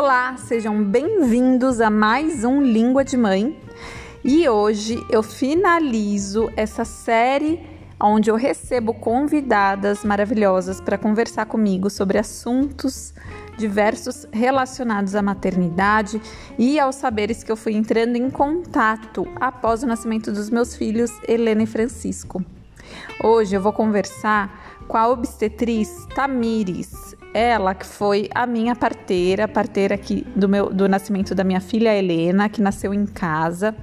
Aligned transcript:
Olá, 0.00 0.36
sejam 0.36 0.80
bem-vindos 0.80 1.80
a 1.80 1.90
mais 1.90 2.44
um 2.44 2.62
Língua 2.62 3.04
de 3.04 3.16
Mãe. 3.16 3.58
E 4.22 4.48
hoje 4.48 4.96
eu 5.10 5.24
finalizo 5.24 6.48
essa 6.56 6.84
série 6.84 7.60
onde 8.00 8.30
eu 8.30 8.36
recebo 8.36 8.94
convidadas 8.94 10.04
maravilhosas 10.04 10.80
para 10.80 10.96
conversar 10.96 11.46
comigo 11.46 11.90
sobre 11.90 12.16
assuntos 12.16 13.12
diversos 13.56 14.24
relacionados 14.30 15.16
à 15.16 15.20
maternidade 15.20 16.22
e 16.56 16.78
aos 16.78 16.94
saberes 16.94 17.42
que 17.42 17.50
eu 17.50 17.56
fui 17.56 17.74
entrando 17.74 18.14
em 18.14 18.30
contato 18.30 19.26
após 19.34 19.82
o 19.82 19.86
nascimento 19.88 20.30
dos 20.30 20.48
meus 20.48 20.76
filhos, 20.76 21.10
Helena 21.26 21.64
e 21.64 21.66
Francisco. 21.66 22.40
Hoje 23.20 23.56
eu 23.56 23.60
vou 23.60 23.72
conversar 23.72 24.78
com 24.86 24.96
a 24.96 25.08
obstetriz 25.08 26.06
Tamires, 26.14 27.16
ela 27.38 27.74
que 27.74 27.86
foi 27.86 28.28
a 28.34 28.46
minha 28.46 28.74
parteira, 28.74 29.46
parteira 29.46 29.94
aqui 29.94 30.26
do 30.34 30.48
meu 30.48 30.70
do 30.70 30.88
nascimento 30.88 31.34
da 31.34 31.44
minha 31.44 31.60
filha 31.60 31.94
Helena, 31.94 32.48
que 32.48 32.60
nasceu 32.60 32.92
em 32.92 33.06
casa. 33.06 33.74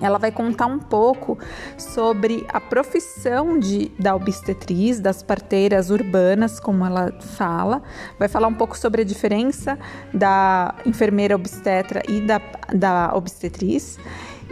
Ela 0.00 0.18
vai 0.18 0.32
contar 0.32 0.66
um 0.66 0.78
pouco 0.78 1.38
sobre 1.76 2.44
a 2.48 2.60
profissão 2.60 3.58
de, 3.58 3.90
da 3.98 4.16
obstetriz, 4.16 4.98
das 4.98 5.22
parteiras 5.22 5.90
urbanas, 5.90 6.58
como 6.58 6.84
ela 6.84 7.12
fala. 7.20 7.82
Vai 8.18 8.26
falar 8.26 8.48
um 8.48 8.54
pouco 8.54 8.76
sobre 8.76 9.02
a 9.02 9.04
diferença 9.04 9.78
da 10.12 10.74
enfermeira 10.86 11.36
obstetra 11.36 12.02
e 12.08 12.20
da, 12.20 12.40
da 12.74 13.12
obstetriz 13.14 13.98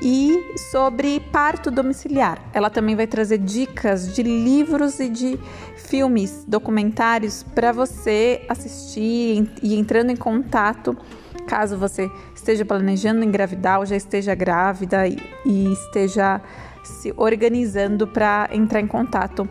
e 0.03 0.55
sobre 0.71 1.21
parto 1.33 1.71
domiciliar. 1.71 2.43
Ela 2.53 2.71
também 2.71 2.97
vai 2.97 3.07
trazer 3.07 3.39
dicas 3.39 4.15
de 4.15 4.23
livros 4.23 4.99
e 5.01 5.09
de 5.09 5.39
filmes, 5.77 6.45
documentários 6.47 7.43
para 7.43 7.73
você 7.73 8.45
assistir 8.49 9.51
e 9.63 9.75
entrando 9.75 10.11
em 10.11 10.17
contato 10.17 10.97
caso 11.47 11.77
você 11.77 12.11
esteja 12.35 12.65
planejando 12.65 13.25
engravidar 13.25 13.81
ou 13.81 13.87
já 13.87 13.97
esteja 13.97 14.35
grávida 14.35 15.09
e, 15.09 15.19
e 15.45 15.73
esteja 15.73 16.41
se 16.85 17.13
organizando 17.17 18.07
para 18.07 18.49
entrar 18.53 18.81
em 18.81 18.87
contato 18.87 19.49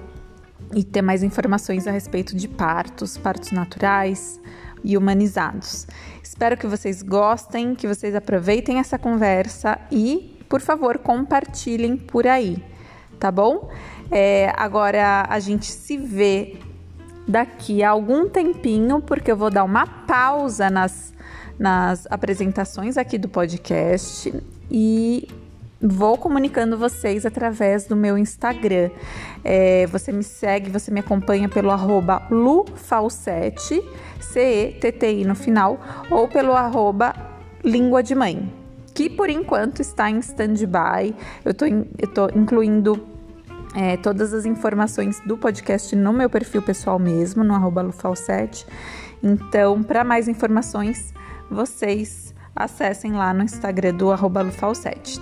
e 0.73 0.83
ter 0.83 1.01
mais 1.01 1.23
informações 1.23 1.87
a 1.87 1.91
respeito 1.91 2.35
de 2.35 2.47
partos, 2.47 3.17
partos 3.17 3.51
naturais 3.51 4.39
e 4.83 4.95
humanizados. 4.95 5.87
Espero 6.23 6.55
que 6.55 6.67
vocês 6.67 7.01
gostem, 7.01 7.75
que 7.75 7.87
vocês 7.87 8.15
aproveitem 8.15 8.79
essa 8.79 8.97
conversa 8.97 9.79
e 9.91 10.38
por 10.49 10.61
favor, 10.61 10.97
compartilhem 10.97 11.95
por 11.95 12.25
aí, 12.25 12.61
tá 13.19 13.31
bom? 13.31 13.69
É, 14.11 14.51
agora 14.57 15.27
a 15.29 15.39
gente 15.39 15.67
se 15.67 15.95
vê 15.95 16.57
daqui 17.27 17.83
a 17.83 17.91
algum 17.91 18.27
tempinho, 18.27 18.99
porque 18.99 19.31
eu 19.31 19.37
vou 19.37 19.51
dar 19.51 19.63
uma 19.63 19.85
pausa 19.85 20.67
nas, 20.71 21.13
nas 21.59 22.07
apresentações 22.09 22.97
aqui 22.97 23.19
do 23.19 23.29
podcast 23.29 24.33
e 24.71 25.27
vou 25.79 26.17
comunicando 26.17 26.75
vocês 26.75 27.27
através 27.27 27.85
do 27.85 27.95
meu 27.95 28.17
Instagram. 28.17 28.89
É, 29.43 29.85
você 29.85 30.11
me 30.11 30.23
segue, 30.23 30.71
você 30.71 30.89
me 30.89 31.01
acompanha 31.01 31.47
pelo 31.47 31.69
arroba 31.69 32.23
lufalsete, 32.31 33.79
C-E-T-T-I 34.19 35.23
no 35.25 35.35
final, 35.35 35.79
ou 36.09 36.27
pelo 36.27 36.53
arroba 36.53 37.13
língua 37.63 38.01
de 38.01 38.15
mãe 38.15 38.58
que 38.99 39.09
por 39.09 39.29
enquanto 39.29 39.79
está 39.79 40.09
em 40.09 40.19
stand-by. 40.19 41.15
Eu 41.45 41.51
estou 41.51 42.29
incluindo 42.35 43.01
é, 43.73 43.95
todas 43.95 44.33
as 44.33 44.45
informações 44.45 45.21
do 45.21 45.37
podcast 45.37 45.95
no 45.95 46.11
meu 46.11 46.29
perfil 46.29 46.61
pessoal 46.61 46.99
mesmo, 46.99 47.41
no 47.41 47.53
arroba. 47.53 47.89
Então, 49.23 49.81
para 49.83 50.03
mais 50.03 50.27
informações, 50.27 51.13
vocês 51.49 52.35
acessem 52.53 53.13
lá 53.13 53.33
no 53.33 53.41
Instagram 53.41 53.93
do 53.93 54.11
arroba 54.11 54.45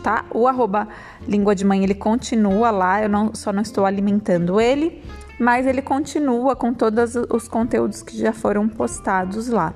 tá? 0.02 0.25
O 0.31 0.47
arroba 0.47 0.88
língua 1.28 1.53
de 1.53 1.63
mãe, 1.63 1.84
ele 1.84 1.94
continua 1.94 2.72
lá, 2.72 3.03
eu 3.03 3.09
não, 3.09 3.35
só 3.35 3.53
não 3.53 3.62
estou 3.62 3.85
alimentando 3.85 4.59
ele, 4.59 5.03
mas 5.40 5.68
ele 5.68 5.84
continua 5.84 6.56
com 6.56 6.73
todos 6.73 7.13
os 7.16 7.47
conteúdos 7.47 8.02
que 8.02 8.18
já 8.18 8.34
foram 8.34 8.68
postados 8.68 9.50
lá 9.50 9.72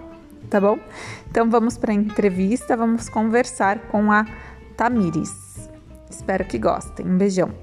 tá 0.51 0.59
bom? 0.59 0.77
Então 1.31 1.49
vamos 1.49 1.77
para 1.77 1.93
a 1.93 1.95
entrevista, 1.95 2.75
vamos 2.75 3.07
conversar 3.07 3.87
com 3.87 4.11
a 4.11 4.25
Tamires. 4.75 5.69
Espero 6.09 6.45
que 6.45 6.57
gostem. 6.57 7.05
Um 7.05 7.17
beijão. 7.17 7.55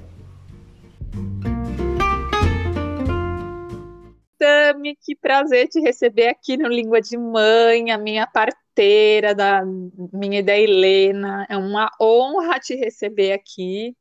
Tami, 4.39 4.97
que 4.97 5.15
prazer 5.15 5.69
te 5.69 5.81
receber 5.81 6.29
aqui 6.29 6.57
no 6.57 6.67
Língua 6.67 7.03
de 7.03 7.19
Mãe, 7.19 7.91
a 7.91 7.99
minha 7.99 8.27
parteira 8.27 9.35
da 9.35 9.63
minha 10.15 10.39
ideia 10.39 10.65
Helena. 10.65 11.47
É 11.51 11.57
uma 11.59 11.91
honra 12.01 12.59
te 12.59 12.75
receber 12.75 13.33
aqui. 13.33 13.95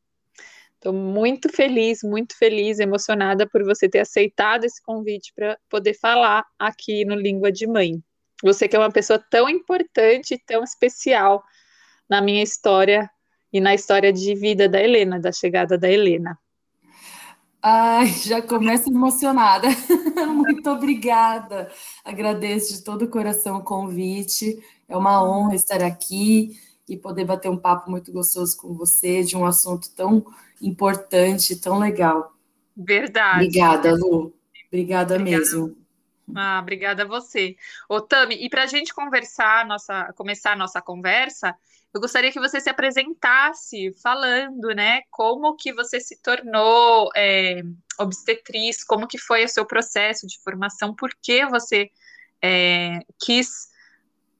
Estou 0.75 0.93
muito 0.93 1.49
feliz, 1.49 2.03
muito 2.03 2.37
feliz, 2.37 2.79
emocionada 2.79 3.45
por 3.45 3.65
você 3.65 3.89
ter 3.89 3.99
aceitado 3.99 4.63
esse 4.63 4.81
convite 4.81 5.33
para 5.35 5.57
poder 5.67 5.93
falar 5.93 6.45
aqui 6.57 7.03
no 7.03 7.15
Língua 7.15 7.51
de 7.51 7.67
Mãe. 7.67 8.01
Você 8.43 8.67
que 8.67 8.75
é 8.75 8.79
uma 8.79 8.91
pessoa 8.91 9.23
tão 9.29 9.49
importante, 9.49 10.41
tão 10.45 10.63
especial 10.63 11.43
na 12.09 12.21
minha 12.21 12.43
história 12.43 13.09
e 13.51 13.59
na 13.59 13.73
história 13.73 14.13
de 14.13 14.35
vida 14.35 14.69
da 14.69 14.81
Helena, 14.81 15.19
da 15.19 15.31
chegada 15.31 15.77
da 15.77 15.89
Helena. 15.89 16.37
Ai, 17.61 18.07
já 18.07 18.41
começo 18.41 18.89
emocionada. 18.89 19.67
Muito 20.27 20.69
obrigada. 20.69 21.71
Agradeço 22.05 22.73
de 22.73 22.83
todo 22.83 23.03
o 23.03 23.09
coração 23.09 23.57
o 23.57 23.63
convite. 23.63 24.57
É 24.87 24.95
uma 24.95 25.23
honra 25.23 25.55
estar 25.55 25.81
aqui 25.81 26.57
e 26.87 26.95
poder 26.95 27.25
bater 27.25 27.49
um 27.49 27.57
papo 27.57 27.91
muito 27.91 28.11
gostoso 28.11 28.55
com 28.55 28.73
você 28.73 29.23
de 29.23 29.35
um 29.35 29.45
assunto 29.45 29.89
tão 29.93 30.25
importante, 30.61 31.59
tão 31.59 31.79
legal. 31.79 32.31
Verdade. 32.75 33.45
Obrigada, 33.45 33.91
Lu. 33.95 34.33
Obrigada, 34.67 35.15
Obrigada. 35.15 35.19
mesmo. 35.19 35.75
Ah, 36.35 36.59
obrigada 36.61 37.03
a 37.03 37.07
você. 37.07 37.55
Ô, 37.87 38.01
Tami, 38.01 38.35
e 38.35 38.49
para 38.49 38.63
a 38.63 38.67
gente 38.67 38.93
conversar, 38.93 39.65
nossa, 39.65 40.11
começar 40.13 40.53
a 40.53 40.55
nossa 40.55 40.81
conversa, 40.81 41.55
eu 41.93 42.01
gostaria 42.01 42.31
que 42.31 42.39
você 42.39 42.59
se 42.59 42.69
apresentasse 42.69 43.93
falando, 44.03 44.67
né, 44.75 45.01
como 45.09 45.55
que 45.55 45.73
você 45.73 45.99
se 45.99 46.21
tornou 46.21 47.09
é, 47.15 47.61
obstetriz, 47.97 48.83
como 48.83 49.07
que 49.07 49.17
foi 49.17 49.45
o 49.45 49.49
seu 49.49 49.65
processo 49.65 50.27
de 50.27 50.39
formação, 50.43 50.93
por 50.93 51.09
que 51.21 51.45
você 51.45 51.89
é, 52.41 52.99
quis 53.19 53.69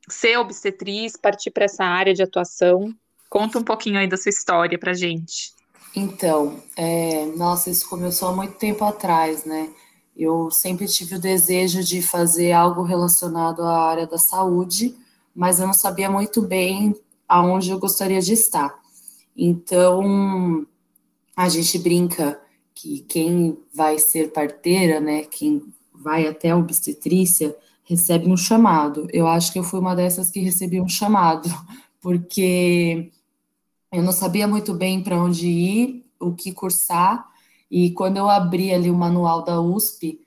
ser 0.10 0.38
obstetriz, 0.38 1.18
partir 1.18 1.52
para 1.52 1.66
essa 1.66 1.84
área 1.84 2.14
de 2.14 2.24
atuação. 2.24 2.94
Conta 3.30 3.60
um 3.60 3.64
pouquinho 3.64 4.00
aí 4.00 4.08
da 4.08 4.18
sua 4.18 4.30
história 4.30 4.78
para 4.78 4.94
gente. 4.94 5.54
Então, 5.96 6.64
é, 6.76 7.26
nossa, 7.38 7.70
isso 7.70 7.90
começou 7.90 8.30
há 8.30 8.34
muito 8.34 8.54
tempo 8.54 8.86
atrás, 8.86 9.46
né? 9.46 9.70
Eu 10.18 10.50
sempre 10.50 10.88
tive 10.88 11.16
o 11.16 11.22
desejo 11.22 11.84
de 11.84 12.02
fazer 12.02 12.52
algo 12.52 12.82
relacionado 12.82 13.62
à 13.62 13.88
área 13.88 14.08
da 14.08 14.18
saúde, 14.18 14.96
mas 15.36 15.60
eu 15.60 15.68
não 15.68 15.74
sabia 15.76 16.10
muito 16.10 16.42
bem 16.42 16.96
aonde 17.28 17.70
eu 17.70 17.78
gostaria 17.78 18.20
de 18.20 18.34
estar. 18.34 18.80
Então, 19.38 20.66
a 21.36 21.48
gente 21.48 21.78
brinca 21.78 22.42
que 22.74 23.02
quem 23.02 23.60
vai 23.72 24.00
ser 24.00 24.32
parteira, 24.32 25.00
né, 25.00 25.22
quem 25.24 25.62
vai 25.94 26.28
até 26.28 26.50
a 26.50 26.58
obstetrícia, 26.58 27.56
recebe 27.84 28.28
um 28.28 28.38
chamado. 28.38 29.08
Eu 29.14 29.28
acho 29.28 29.54
que 29.54 29.60
eu 29.60 29.64
fui 29.64 29.80
uma 29.80 29.96
dessas 29.96 30.32
que 30.32 30.40
recebi 30.40 30.82
um 30.82 30.90
chamado, 30.90 31.48
porque 32.02 33.12
eu 33.92 34.02
não 34.02 34.12
sabia 34.12 34.48
muito 34.48 34.74
bem 34.74 35.04
para 35.04 35.22
onde 35.22 35.48
ir, 35.48 36.06
o 36.20 36.34
que 36.34 36.52
cursar, 36.52 37.28
e 37.70 37.92
quando 37.92 38.18
eu 38.18 38.30
abri 38.30 38.74
ali 38.74 38.90
o 38.90 38.96
manual 38.96 39.44
da 39.44 39.60
USP 39.60 40.20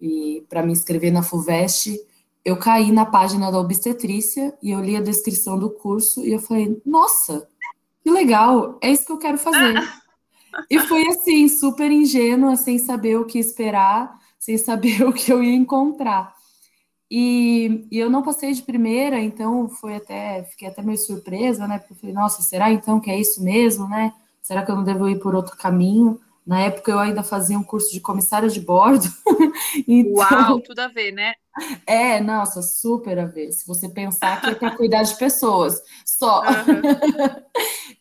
e 0.00 0.44
para 0.48 0.62
me 0.62 0.72
inscrever 0.72 1.12
na 1.12 1.22
FUVEST, 1.22 1.98
eu 2.44 2.56
caí 2.56 2.92
na 2.92 3.06
página 3.06 3.50
da 3.50 3.58
obstetrícia 3.58 4.56
e 4.62 4.70
eu 4.70 4.80
li 4.80 4.96
a 4.96 5.02
descrição 5.02 5.58
do 5.58 5.70
curso 5.70 6.24
e 6.24 6.32
eu 6.32 6.38
falei: 6.38 6.80
"Nossa, 6.84 7.48
que 8.02 8.10
legal, 8.10 8.78
é 8.82 8.90
isso 8.90 9.06
que 9.06 9.12
eu 9.12 9.18
quero 9.18 9.38
fazer". 9.38 9.74
e 10.70 10.78
foi 10.80 11.06
assim, 11.08 11.48
super 11.48 11.90
ingênua, 11.90 12.56
sem 12.56 12.78
saber 12.78 13.18
o 13.18 13.24
que 13.24 13.38
esperar, 13.38 14.18
sem 14.38 14.58
saber 14.58 15.02
o 15.08 15.12
que 15.12 15.32
eu 15.32 15.42
ia 15.42 15.54
encontrar. 15.54 16.34
E, 17.10 17.86
e, 17.90 17.98
eu 17.98 18.10
não 18.10 18.22
passei 18.22 18.52
de 18.52 18.62
primeira, 18.62 19.20
então 19.20 19.68
foi 19.68 19.96
até, 19.96 20.42
fiquei 20.44 20.68
até 20.68 20.82
meio 20.82 20.98
surpresa, 20.98 21.66
né? 21.66 21.78
Porque 21.78 21.92
eu 21.92 21.96
falei, 21.96 22.14
nossa, 22.14 22.42
será 22.42 22.72
então 22.72 22.98
que 22.98 23.10
é 23.10 23.18
isso 23.18 23.42
mesmo, 23.42 23.88
né? 23.88 24.12
Será 24.42 24.64
que 24.64 24.70
eu 24.70 24.76
não 24.76 24.84
devo 24.84 25.08
ir 25.08 25.20
por 25.20 25.34
outro 25.34 25.56
caminho? 25.56 26.18
Na 26.46 26.60
época 26.60 26.90
eu 26.90 26.98
ainda 26.98 27.22
fazia 27.22 27.58
um 27.58 27.64
curso 27.64 27.92
de 27.92 28.00
comissária 28.00 28.48
de 28.48 28.60
bordo. 28.60 29.06
então, 29.88 30.12
Uau, 30.12 30.60
tudo 30.60 30.80
a 30.80 30.88
ver, 30.88 31.12
né? 31.12 31.34
É, 31.86 32.20
nossa, 32.20 32.62
super 32.62 33.18
a 33.18 33.26
ver. 33.26 33.52
Se 33.52 33.66
você 33.66 33.88
pensar 33.88 34.42
que 34.42 34.50
é 34.50 34.54
para 34.54 34.76
cuidar 34.76 35.02
de 35.04 35.16
pessoas, 35.16 35.80
só. 36.04 36.42
Uhum. 36.66 36.82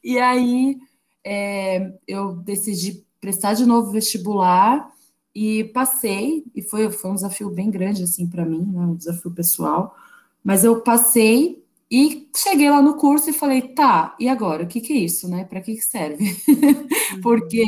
e 0.03 0.19
aí 0.19 0.77
é, 1.23 1.93
eu 2.07 2.35
decidi 2.37 3.05
prestar 3.21 3.53
de 3.53 3.65
novo 3.65 3.91
vestibular 3.91 4.91
e 5.35 5.63
passei, 5.65 6.43
e 6.55 6.61
foi, 6.61 6.91
foi 6.91 7.11
um 7.11 7.15
desafio 7.15 7.49
bem 7.49 7.71
grande 7.71 8.03
assim 8.03 8.29
para 8.29 8.45
mim, 8.45 8.61
né, 8.71 8.81
um 8.85 8.95
desafio 8.95 9.31
pessoal. 9.33 9.95
Mas 10.43 10.63
eu 10.63 10.81
passei 10.81 11.63
E 11.91 12.29
cheguei 12.35 12.69
lá 12.71 12.81
no 12.81 12.97
curso 12.97 13.29
e 13.29 13.33
falei, 13.33 13.61
tá, 13.75 14.15
e 14.19 14.27
agora? 14.29 14.63
O 14.63 14.67
que, 14.67 14.81
que 14.81 14.93
é 14.93 14.97
isso, 14.97 15.29
né? 15.29 15.45
Para 15.45 15.61
que, 15.61 15.75
que 15.75 15.81
serve? 15.83 16.25
Uhum. 17.11 17.21
Porque 17.21 17.63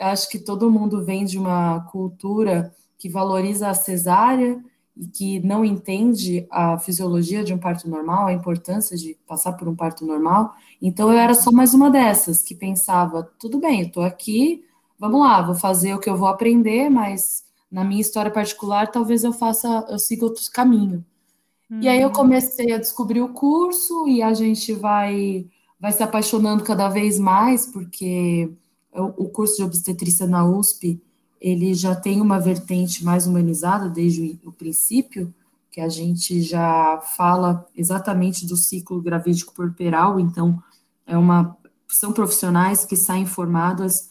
acho 0.00 0.28
que 0.28 0.38
todo 0.38 0.70
mundo 0.70 1.04
vem 1.04 1.24
de 1.24 1.38
uma 1.38 1.80
cultura 1.90 2.74
que 2.98 3.08
valoriza 3.08 3.68
a 3.68 3.74
cesárea 3.74 4.62
e 4.96 5.06
que 5.06 5.40
não 5.40 5.64
entende 5.64 6.46
a 6.50 6.78
fisiologia 6.78 7.44
de 7.44 7.54
um 7.54 7.58
parto 7.58 7.88
normal, 7.88 8.26
a 8.26 8.32
importância 8.32 8.96
de 8.96 9.16
passar 9.26 9.52
por 9.52 9.68
um 9.68 9.76
parto 9.76 10.04
normal. 10.04 10.54
Então 10.80 11.10
eu 11.10 11.18
era 11.18 11.34
só 11.34 11.52
mais 11.52 11.72
uma 11.74 11.90
dessas 11.90 12.42
que 12.42 12.54
pensava, 12.54 13.30
tudo 13.38 13.58
bem, 13.58 13.82
eu 13.82 13.92
tô 13.92 14.00
aqui, 14.00 14.64
vamos 14.98 15.20
lá, 15.20 15.40
vou 15.42 15.54
fazer 15.54 15.94
o 15.94 15.98
que 15.98 16.10
eu 16.10 16.16
vou 16.16 16.28
aprender, 16.28 16.90
mas 16.90 17.44
na 17.70 17.84
minha 17.84 18.00
história 18.00 18.30
particular 18.30 18.90
talvez 18.90 19.24
eu 19.24 19.32
faça, 19.32 19.86
eu 19.88 19.98
siga 19.98 20.24
outro 20.24 20.42
caminho. 20.52 21.04
Uhum. 21.70 21.80
E 21.80 21.88
aí 21.88 22.00
eu 22.00 22.08
uhum. 22.08 22.14
comecei 22.14 22.72
a 22.72 22.78
descobrir 22.78 23.20
o 23.20 23.32
curso 23.32 24.08
e 24.08 24.22
a 24.22 24.34
gente 24.34 24.72
vai 24.72 25.46
vai 25.78 25.92
se 25.92 26.02
apaixonando 26.02 26.62
cada 26.62 26.90
vez 26.90 27.18
mais 27.18 27.64
porque 27.64 28.52
o, 28.92 29.28
curso 29.28 29.56
de 29.56 29.62
obstetrícia 29.62 30.26
na 30.26 30.44
USP 30.44 31.00
ele 31.40 31.72
já 31.74 31.94
tem 31.94 32.20
uma 32.20 32.38
vertente 32.38 33.04
mais 33.04 33.26
humanizada 33.26 33.88
desde 33.88 34.38
o 34.44 34.52
princípio, 34.52 35.32
que 35.70 35.80
a 35.80 35.88
gente 35.88 36.42
já 36.42 37.00
fala 37.16 37.66
exatamente 37.74 38.46
do 38.46 38.56
ciclo 38.56 39.00
gravídico 39.00 39.54
puerperal, 39.54 40.20
então 40.20 40.62
é 41.06 41.16
uma 41.16 41.56
são 41.88 42.12
profissionais 42.12 42.84
que 42.84 42.96
saem 42.96 43.26
formadas 43.26 44.10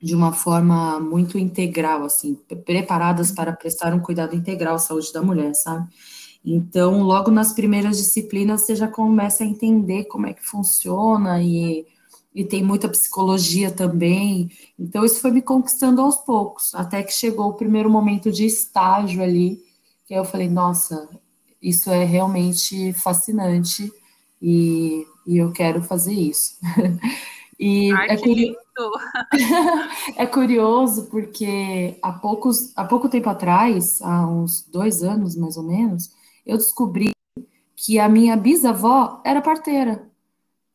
de 0.00 0.14
uma 0.14 0.32
forma 0.32 0.98
muito 1.00 1.38
integral, 1.38 2.04
assim, 2.04 2.34
preparadas 2.64 3.32
para 3.32 3.52
prestar 3.52 3.94
um 3.94 4.00
cuidado 4.00 4.34
integral 4.34 4.76
à 4.76 4.78
saúde 4.78 5.12
da 5.12 5.22
mulher, 5.22 5.54
sabe? 5.54 5.88
Então, 6.44 7.02
logo 7.02 7.30
nas 7.30 7.52
primeiras 7.52 7.98
disciplinas, 7.98 8.62
você 8.62 8.76
já 8.76 8.88
começa 8.88 9.42
a 9.42 9.46
entender 9.46 10.04
como 10.04 10.26
é 10.26 10.32
que 10.32 10.44
funciona 10.44 11.42
e 11.42 11.84
e 12.34 12.44
tem 12.44 12.62
muita 12.62 12.88
psicologia 12.88 13.70
também. 13.70 14.50
Então, 14.78 15.04
isso 15.04 15.20
foi 15.20 15.30
me 15.30 15.42
conquistando 15.42 16.00
aos 16.00 16.16
poucos, 16.16 16.74
até 16.74 17.02
que 17.02 17.12
chegou 17.12 17.48
o 17.48 17.54
primeiro 17.54 17.90
momento 17.90 18.30
de 18.30 18.46
estágio 18.46 19.22
ali, 19.22 19.62
que 20.06 20.14
eu 20.14 20.24
falei, 20.24 20.48
nossa, 20.48 21.08
isso 21.60 21.90
é 21.90 22.04
realmente 22.04 22.92
fascinante 22.94 23.92
e, 24.40 25.06
e 25.26 25.38
eu 25.38 25.52
quero 25.52 25.82
fazer 25.82 26.14
isso. 26.14 26.56
e 27.58 27.90
Ai, 27.92 28.10
é, 28.10 28.16
curi... 28.16 28.56
é 30.16 30.26
curioso 30.26 31.06
porque 31.10 31.98
há, 32.00 32.12
poucos, 32.12 32.72
há 32.76 32.84
pouco 32.84 33.08
tempo 33.08 33.28
atrás, 33.28 34.00
há 34.02 34.26
uns 34.26 34.62
dois 34.62 35.02
anos 35.02 35.34
mais 35.34 35.56
ou 35.56 35.64
menos, 35.64 36.10
eu 36.46 36.56
descobri 36.56 37.10
que 37.76 37.98
a 37.98 38.08
minha 38.08 38.36
bisavó 38.36 39.20
era 39.24 39.42
parteira. 39.42 40.07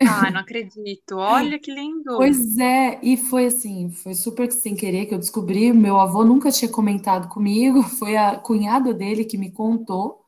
Ah, 0.07 0.31
não 0.31 0.39
acredito. 0.39 1.15
Olha 1.15 1.59
que 1.59 1.71
lindo. 1.73 2.15
Pois 2.17 2.57
é, 2.57 2.99
e 3.01 3.17
foi 3.17 3.45
assim, 3.45 3.91
foi 3.91 4.13
super 4.13 4.51
sem 4.51 4.75
querer 4.75 5.05
que 5.05 5.13
eu 5.13 5.19
descobri. 5.19 5.71
Meu 5.73 5.99
avô 5.99 6.23
nunca 6.23 6.51
tinha 6.51 6.69
comentado 6.69 7.27
comigo, 7.29 7.83
foi 7.99 8.15
a 8.15 8.37
cunhada 8.37 8.93
dele 8.93 9.25
que 9.25 9.37
me 9.37 9.51
contou. 9.51 10.23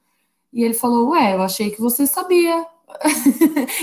E 0.54 0.64
ele 0.64 0.74
falou: 0.74 1.10
Ué, 1.10 1.36
eu 1.36 1.42
achei 1.42 1.70
que 1.72 1.82
você 1.82 2.08
sabia. 2.08 2.66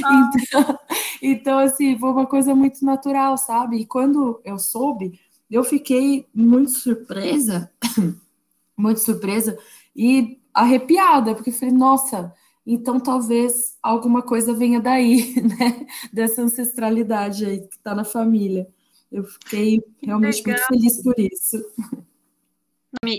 Ah. 0.05 0.31
então, 0.35 0.79
então, 1.21 1.59
assim, 1.59 1.99
foi 1.99 2.11
uma 2.11 2.27
coisa 2.27 2.55
muito 2.55 2.85
natural, 2.85 3.37
sabe? 3.37 3.79
E 3.79 3.87
quando 3.87 4.41
eu 4.44 4.59
soube, 4.59 5.19
eu 5.50 5.62
fiquei 5.62 6.27
muito 6.35 6.71
surpresa, 6.71 7.71
muito 8.77 9.00
surpresa 9.00 9.59
e 9.94 10.41
arrepiada, 10.55 11.35
porque 11.35 11.53
falei: 11.53 11.75
Nossa 11.75 12.33
então, 12.67 13.00
talvez 13.00 13.76
alguma 13.82 14.23
coisa 14.23 14.55
venha 14.55 14.81
daí, 14.81 15.35
né? 15.43 15.87
Dessa 16.12 16.43
ancestralidade 16.43 17.44
aí 17.44 17.61
que 17.61 17.76
está 17.76 17.94
na 17.94 18.05
família. 18.05 18.69
Eu 19.11 19.25
fiquei 19.25 19.82
realmente 20.03 20.43
muito 20.47 20.67
feliz 20.67 21.03
por 21.03 21.14
isso. 21.19 21.62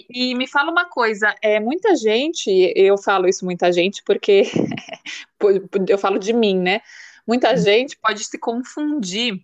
E 0.10 0.36
me 0.36 0.48
fala 0.48 0.72
uma 0.72 0.86
coisa, 0.86 1.36
é 1.42 1.60
muita 1.60 1.96
gente, 1.96 2.50
eu 2.76 2.98
falo 2.98 3.28
isso 3.28 3.44
muita 3.44 3.72
gente 3.72 4.04
porque 4.04 4.44
eu 5.90 5.98
falo 5.98 6.20
de 6.20 6.32
mim, 6.32 6.58
né? 6.58 6.82
Muita 7.28 7.52
uhum. 7.52 7.58
gente 7.58 7.98
pode 7.98 8.24
se 8.24 8.38
confundir 8.38 9.42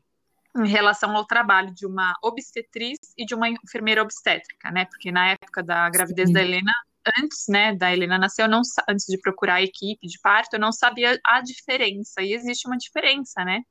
em 0.55 0.67
relação 0.67 1.15
ao 1.15 1.25
trabalho 1.25 1.73
de 1.73 1.85
uma 1.85 2.13
obstetriz 2.23 2.97
e 3.17 3.25
de 3.25 3.33
uma 3.33 3.49
enfermeira 3.49 4.01
obstétrica, 4.01 4.71
né? 4.71 4.85
Porque 4.85 5.11
na 5.11 5.31
época 5.31 5.63
da 5.63 5.89
gravidez 5.89 6.27
Sim. 6.27 6.33
da 6.33 6.41
Helena, 6.41 6.73
antes, 7.17 7.45
né, 7.47 7.75
da 7.75 7.91
Helena 7.91 8.17
nascer, 8.17 8.43
eu 8.43 8.49
não 8.49 8.61
antes 8.87 9.05
de 9.05 9.17
procurar 9.19 9.55
a 9.55 9.61
equipe 9.61 10.07
de 10.07 10.19
parto, 10.21 10.53
eu 10.53 10.59
não 10.59 10.71
sabia 10.71 11.19
a 11.25 11.41
diferença. 11.41 12.21
E 12.21 12.33
existe 12.33 12.67
uma 12.67 12.77
diferença, 12.77 13.43
né? 13.43 13.61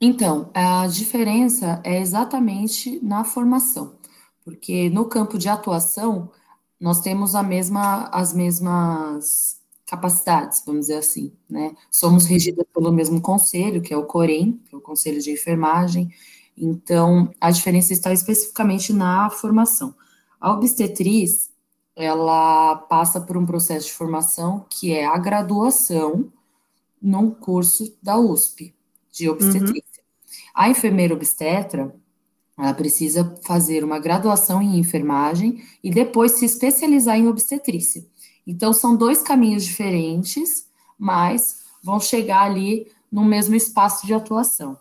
Então, 0.00 0.50
a 0.54 0.86
diferença 0.86 1.80
é 1.84 2.00
exatamente 2.00 2.98
na 3.04 3.22
formação, 3.22 3.98
porque 4.42 4.88
no 4.88 5.04
campo 5.04 5.38
de 5.38 5.48
atuação 5.48 6.30
nós 6.80 7.02
temos 7.02 7.34
a 7.34 7.42
mesma, 7.42 8.08
as 8.08 8.32
mesmas 8.32 9.60
capacidades, 9.86 10.62
vamos 10.64 10.82
dizer 10.82 10.98
assim, 10.98 11.32
né? 11.48 11.74
Somos 11.90 12.24
regidas 12.24 12.64
pelo 12.72 12.92
mesmo 12.92 13.20
conselho, 13.20 13.82
que 13.82 13.92
é 13.92 13.96
o 13.96 14.06
COREM, 14.06 14.52
que 14.68 14.74
é 14.74 14.78
o 14.78 14.80
Conselho 14.80 15.20
de 15.20 15.32
Enfermagem. 15.32 16.08
Então, 16.56 17.30
a 17.40 17.50
diferença 17.50 17.92
está 17.92 18.12
especificamente 18.12 18.92
na 18.92 19.28
formação. 19.28 19.94
A 20.40 20.52
obstetriz, 20.52 21.50
ela 21.96 22.76
passa 22.76 23.20
por 23.20 23.36
um 23.36 23.46
processo 23.46 23.86
de 23.86 23.92
formação 23.92 24.64
que 24.70 24.92
é 24.92 25.04
a 25.04 25.18
graduação 25.18 26.32
num 27.00 27.30
curso 27.30 27.94
da 28.02 28.18
USP 28.18 28.74
de 29.12 29.28
obstetrícia. 29.28 29.82
Uhum. 29.82 30.50
A 30.54 30.68
enfermeira 30.68 31.14
obstetra, 31.14 31.94
ela 32.58 32.74
precisa 32.74 33.36
fazer 33.42 33.82
uma 33.82 33.98
graduação 33.98 34.60
em 34.60 34.78
enfermagem 34.78 35.62
e 35.82 35.90
depois 35.90 36.32
se 36.32 36.44
especializar 36.44 37.16
em 37.16 37.28
obstetrícia. 37.28 38.04
Então, 38.46 38.72
são 38.72 38.96
dois 38.96 39.22
caminhos 39.22 39.64
diferentes, 39.64 40.66
mas 40.98 41.60
vão 41.82 41.98
chegar 41.98 42.42
ali 42.42 42.90
no 43.10 43.24
mesmo 43.24 43.54
espaço 43.54 44.06
de 44.06 44.14
atuação. 44.14 44.78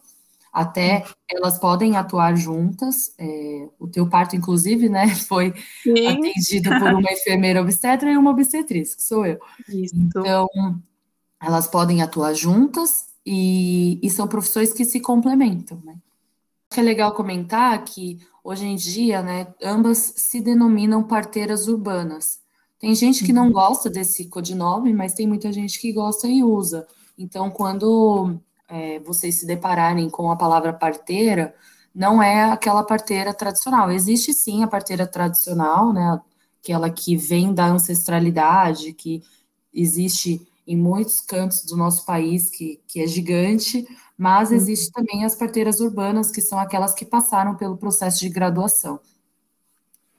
Até 0.52 1.06
elas 1.30 1.60
podem 1.60 1.96
atuar 1.96 2.36
juntas. 2.36 3.14
É, 3.18 3.68
o 3.80 3.88
teu 3.88 4.10
parto, 4.10 4.36
inclusive, 4.36 4.90
né, 4.90 5.08
foi 5.28 5.54
Sim. 5.84 6.08
atendido 6.08 6.70
por 6.70 6.94
uma 6.94 7.12
enfermeira 7.12 7.62
obstetra 7.62 8.12
e 8.12 8.18
uma 8.18 8.32
obstetriz, 8.32 8.96
que 8.96 9.04
sou 9.04 9.26
eu. 9.26 9.40
Isso. 9.68 9.96
Então, 9.96 10.48
elas 11.42 11.68
podem 11.68 12.02
atuar 12.02 12.34
juntas 12.34 13.08
e, 13.26 14.00
e 14.02 14.10
são 14.10 14.28
profissões 14.28 14.74
que 14.74 14.84
se 14.84 15.00
complementam, 15.00 15.80
né? 15.84 15.96
É 16.76 16.82
legal 16.82 17.14
comentar 17.14 17.84
que 17.84 18.20
hoje 18.44 18.66
em 18.66 18.76
dia, 18.76 19.22
né, 19.22 19.48
ambas 19.62 20.14
se 20.16 20.40
denominam 20.40 21.04
parteiras 21.04 21.68
urbanas. 21.68 22.40
Tem 22.80 22.96
gente 22.96 23.26
que 23.26 23.34
não 23.34 23.48
uhum. 23.48 23.52
gosta 23.52 23.90
desse 23.90 24.30
codinome, 24.30 24.94
mas 24.94 25.14
tem 25.14 25.28
muita 25.28 25.52
gente 25.52 25.80
que 25.80 25.92
gosta 25.92 26.28
e 26.28 26.44
usa. 26.44 26.88
Então, 27.18 27.50
quando 27.50 28.40
é, 28.70 29.00
vocês 29.00 29.36
se 29.36 29.46
depararem 29.46 30.10
com 30.10 30.32
a 30.32 30.36
palavra 30.36 30.72
parteira, 30.72 31.56
não 31.94 32.22
é 32.22 32.52
aquela 32.52 32.84
parteira 32.84 33.34
tradicional. 33.34 33.92
Existe 33.92 34.34
sim 34.34 34.64
a 34.64 34.68
parteira 34.68 35.08
tradicional, 35.08 35.92
né? 35.92 36.22
Aquela 36.62 36.90
que 36.90 37.16
vem 37.16 37.54
da 37.54 37.66
ancestralidade, 37.66 38.94
que 38.94 39.24
existe 39.74 40.48
em 40.68 40.78
muitos 40.78 41.20
cantos 41.20 41.64
do 41.66 41.76
nosso 41.76 42.06
país, 42.06 42.50
que, 42.50 42.80
que 42.88 43.02
é 43.02 43.08
gigante, 43.08 43.88
mas 44.16 44.50
uhum. 44.50 44.56
existe 44.56 44.92
também 44.92 45.26
as 45.26 45.34
parteiras 45.34 45.80
urbanas, 45.80 46.30
que 46.30 46.42
são 46.42 46.60
aquelas 46.60 46.94
que 46.94 47.06
passaram 47.06 47.56
pelo 47.56 47.78
processo 47.78 48.20
de 48.20 48.30
graduação, 48.30 49.00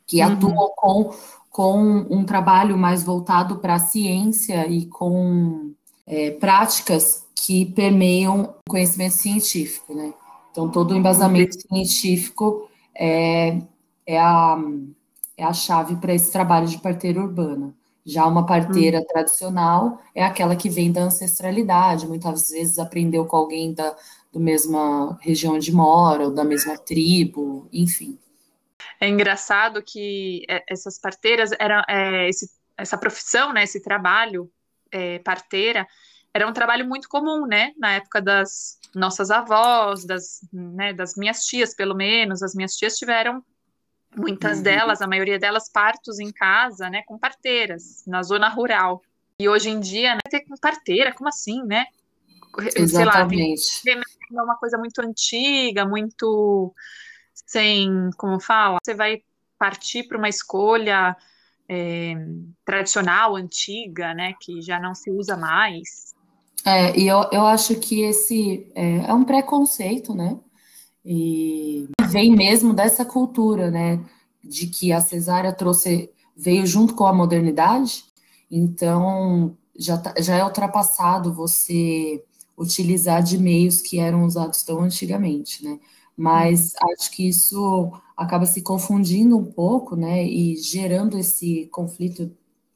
que 0.04 0.20
uhum. 0.20 0.32
atuam 0.32 0.72
com, 0.74 1.14
com 1.48 2.06
um 2.10 2.24
trabalho 2.24 2.76
mais 2.76 3.04
voltado 3.04 3.58
para 3.58 3.76
a 3.76 3.78
ciência 3.78 4.66
e 4.66 4.86
com 4.86 5.72
é, 6.04 6.32
práticas 6.32 7.24
que 7.46 7.64
permeiam 7.64 8.54
o 8.66 8.70
conhecimento 8.70 9.14
científico, 9.14 9.94
né? 9.94 10.12
Então, 10.50 10.70
todo 10.70 10.90
o 10.90 10.96
embasamento 10.96 11.54
científico 11.60 12.68
é, 12.94 13.60
é, 14.06 14.18
a, 14.18 14.58
é 15.36 15.44
a 15.44 15.52
chave 15.52 15.96
para 15.96 16.12
esse 16.12 16.30
trabalho 16.30 16.66
de 16.66 16.78
parteira 16.78 17.20
urbana. 17.20 17.74
Já 18.04 18.26
uma 18.26 18.44
parteira 18.44 18.98
hum. 18.98 19.04
tradicional 19.08 20.02
é 20.14 20.24
aquela 20.24 20.56
que 20.56 20.68
vem 20.68 20.90
da 20.90 21.02
ancestralidade, 21.02 22.06
muitas 22.06 22.50
vezes 22.50 22.78
aprendeu 22.78 23.24
com 23.24 23.36
alguém 23.36 23.72
da, 23.72 23.94
da 24.32 24.40
mesma 24.40 25.16
região 25.20 25.58
de 25.58 25.72
mora, 25.72 26.24
ou 26.24 26.34
da 26.34 26.44
mesma 26.44 26.76
tribo, 26.76 27.68
enfim. 27.72 28.18
É 29.00 29.08
engraçado 29.08 29.82
que 29.82 30.44
é, 30.48 30.62
essas 30.68 30.98
parteiras, 30.98 31.52
era, 31.58 31.84
é, 31.88 32.28
esse, 32.28 32.50
essa 32.76 32.98
profissão, 32.98 33.52
né, 33.52 33.62
esse 33.62 33.80
trabalho 33.80 34.50
é, 34.92 35.20
parteira, 35.20 35.86
era 36.32 36.46
um 36.46 36.52
trabalho 36.52 36.86
muito 36.86 37.08
comum, 37.08 37.46
né? 37.46 37.72
Na 37.76 37.92
época 37.92 38.20
das 38.20 38.78
nossas 38.94 39.30
avós, 39.30 40.04
das, 40.04 40.40
né, 40.52 40.92
das 40.92 41.14
minhas 41.16 41.44
tias, 41.44 41.74
pelo 41.74 41.94
menos. 41.94 42.42
As 42.42 42.54
minhas 42.54 42.74
tias 42.74 42.96
tiveram, 42.96 43.44
muitas 44.16 44.58
uhum. 44.58 44.62
delas, 44.64 45.02
a 45.02 45.06
maioria 45.06 45.38
delas, 45.38 45.68
partos 45.70 46.18
em 46.18 46.32
casa, 46.32 46.88
né? 46.88 47.02
Com 47.06 47.18
parteiras, 47.18 48.04
na 48.06 48.22
zona 48.22 48.48
rural. 48.48 49.02
E 49.38 49.48
hoje 49.48 49.70
em 49.70 49.80
dia, 49.80 50.14
né, 50.14 50.20
ter 50.28 50.44
parteira, 50.60 51.12
como 51.12 51.28
assim, 51.28 51.62
né? 51.64 51.86
Exatamente. 52.76 53.60
Sei 53.60 53.94
lá, 53.94 54.02
é 54.32 54.42
uma 54.42 54.56
coisa 54.56 54.76
muito 54.76 55.00
antiga, 55.00 55.84
muito 55.84 56.74
sem, 57.32 58.10
como 58.16 58.38
fala, 58.38 58.78
você 58.84 58.94
vai 58.94 59.22
partir 59.58 60.04
para 60.04 60.18
uma 60.18 60.28
escolha 60.28 61.16
é, 61.68 62.14
tradicional, 62.64 63.36
antiga, 63.36 64.14
né, 64.14 64.34
que 64.40 64.60
já 64.60 64.78
não 64.78 64.94
se 64.94 65.10
usa 65.10 65.36
mais. 65.36 66.14
É, 66.64 66.98
e 66.98 67.06
eu, 67.06 67.26
eu 67.32 67.46
acho 67.46 67.76
que 67.76 68.02
esse 68.02 68.70
é, 68.74 69.06
é 69.06 69.14
um 69.14 69.24
preconceito, 69.24 70.14
né? 70.14 70.38
E 71.04 71.88
vem 72.10 72.34
mesmo 72.36 72.74
dessa 72.74 73.04
cultura, 73.04 73.70
né? 73.70 74.04
De 74.44 74.66
que 74.66 74.92
a 74.92 75.00
cesárea 75.00 75.52
trouxe, 75.52 76.10
veio 76.36 76.66
junto 76.66 76.94
com 76.94 77.06
a 77.06 77.12
modernidade, 77.12 78.04
então 78.50 79.56
já, 79.76 79.96
tá, 79.98 80.14
já 80.20 80.36
é 80.36 80.44
ultrapassado 80.44 81.32
você 81.32 82.22
utilizar 82.56 83.22
de 83.22 83.38
meios 83.38 83.80
que 83.80 83.98
eram 83.98 84.24
usados 84.24 84.62
tão 84.62 84.80
antigamente, 84.82 85.64
né? 85.64 85.78
Mas 86.16 86.74
acho 86.82 87.10
que 87.12 87.26
isso 87.26 87.90
acaba 88.14 88.44
se 88.44 88.60
confundindo 88.60 89.38
um 89.38 89.44
pouco, 89.44 89.96
né? 89.96 90.22
E 90.24 90.56
gerando 90.56 91.16
esse 91.16 91.66
conflito 91.72 92.30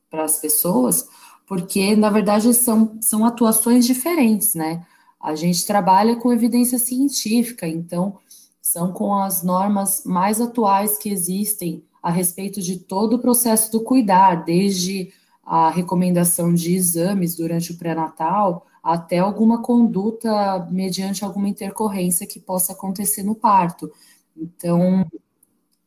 para 0.09 0.25
as 0.25 0.39
pessoas, 0.39 1.07
porque 1.47 1.95
na 1.97 2.11
verdade 2.11 2.53
são, 2.55 2.97
são 3.01 3.25
atuações 3.25 3.87
diferentes, 3.87 4.55
né? 4.55 4.85
A 5.21 5.35
gente 5.35 5.67
trabalha 5.67 6.17
com 6.17 6.33
evidência 6.33 6.79
científica, 6.79 7.67
então 7.67 8.19
são 8.61 8.93
com 8.93 9.15
as 9.15 9.43
normas 9.43 10.03
mais 10.05 10.41
atuais 10.41 10.99
que 10.99 11.09
existem 11.09 11.83
a 12.03 12.11
respeito 12.11 12.61
de 12.61 12.79
todo 12.79 13.15
o 13.15 13.19
processo 13.19 13.73
do 13.73 13.81
cuidar, 13.81 14.45
desde 14.45 15.13
a 15.45 15.71
recomendação 15.71 16.53
de 16.53 16.75
exames 16.75 17.37
durante 17.37 17.73
o 17.73 17.79
pré-natal 17.79 18.67
até 18.85 19.19
alguma 19.19 19.63
conduta 19.63 20.69
mediante 20.71 21.25
alguma 21.25 21.49
intercorrência 21.49 22.27
que 22.27 22.39
possa 22.39 22.75
acontecer 22.75 23.23
no 23.23 23.35
parto. 23.35 23.91
Então, 24.37 25.07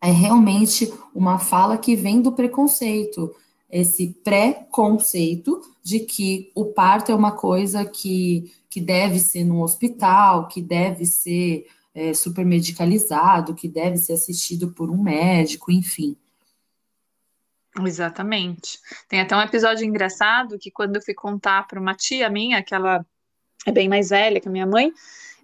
é 0.02 0.10
realmente 0.10 0.92
uma 1.14 1.38
fala 1.38 1.78
que 1.78 1.96
vem 1.96 2.22
do 2.22 2.32
preconceito, 2.32 3.36
esse 3.70 4.14
pré-conceito 4.24 5.62
de 5.84 6.00
que 6.00 6.52
o 6.56 6.66
parto 6.66 7.12
é 7.12 7.16
uma 7.16 7.32
coisa 7.32 7.86
que, 7.86 8.54
que 8.70 8.80
deve 8.80 9.20
ser 9.20 9.44
no 9.44 9.62
hospital, 9.62 10.48
que 10.48 10.62
deve 10.62 11.06
ser 11.06 11.68
é, 11.94 12.14
super 12.14 12.46
medicalizado, 12.46 13.56
que 13.56 13.68
deve 13.68 13.98
ser 13.98 14.14
assistido 14.14 14.72
por 14.72 14.90
um 14.90 15.02
médico, 15.02 15.72
enfim. 15.72 16.16
Exatamente. 17.86 18.80
Tem 19.08 19.22
até 19.22 19.36
um 19.36 19.42
episódio 19.42 19.86
engraçado 19.86 20.58
que 20.58 20.72
quando 20.72 20.96
eu 20.96 21.02
fui 21.02 21.14
contar 21.14 21.68
para 21.68 21.80
uma 21.80 21.94
tia 21.94 22.30
minha, 22.30 22.64
que 22.64 22.74
ela 22.74 23.06
é 23.66 23.72
bem 23.72 23.90
mais 23.90 24.10
velha 24.10 24.40
que 24.40 24.48
a 24.48 24.52
minha 24.52 24.66
mãe, 24.66 24.92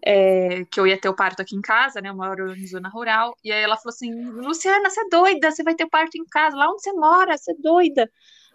é, 0.06 0.66
que 0.66 0.80
eu 0.80 0.86
ia 0.86 1.00
ter 1.00 1.10
o 1.10 1.16
parto 1.16 1.42
aqui 1.42 1.56
em 1.56 1.62
casa, 1.62 2.02
né? 2.02 2.10
Eu 2.10 2.16
moro 2.16 2.54
em 2.54 2.68
zona 2.68 2.90
rural. 2.90 3.36
E 3.44 3.52
aí 3.52 3.64
ela 3.64 3.78
falou 3.78 3.94
assim: 3.94 4.14
Luciana, 4.32 4.90
você 4.90 5.02
é 5.02 5.10
doida, 5.10 5.52
você 5.52 5.64
vai 5.64 5.76
ter 5.76 5.88
parto 5.88 6.18
em 6.18 6.26
casa, 6.26 6.56
lá 6.56 6.70
onde 6.70 6.82
você 6.82 6.92
mora, 6.94 7.38
você 7.38 7.52
é 7.52 7.56
doida. 7.58 8.10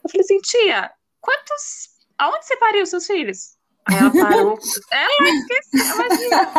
Eu 0.04 0.10
falei 0.10 0.24
assim, 0.24 0.38
tia, 0.40 0.90
quantos. 1.20 1.96
Aonde 2.18 2.44
você 2.46 2.56
pariu 2.56 2.86
seus 2.86 3.06
filhos? 3.06 3.56
Ela 3.90 4.10
parou. 4.10 4.58
ela 4.92 5.28
esqueceu, 5.30 5.94
imagina. 5.94 6.52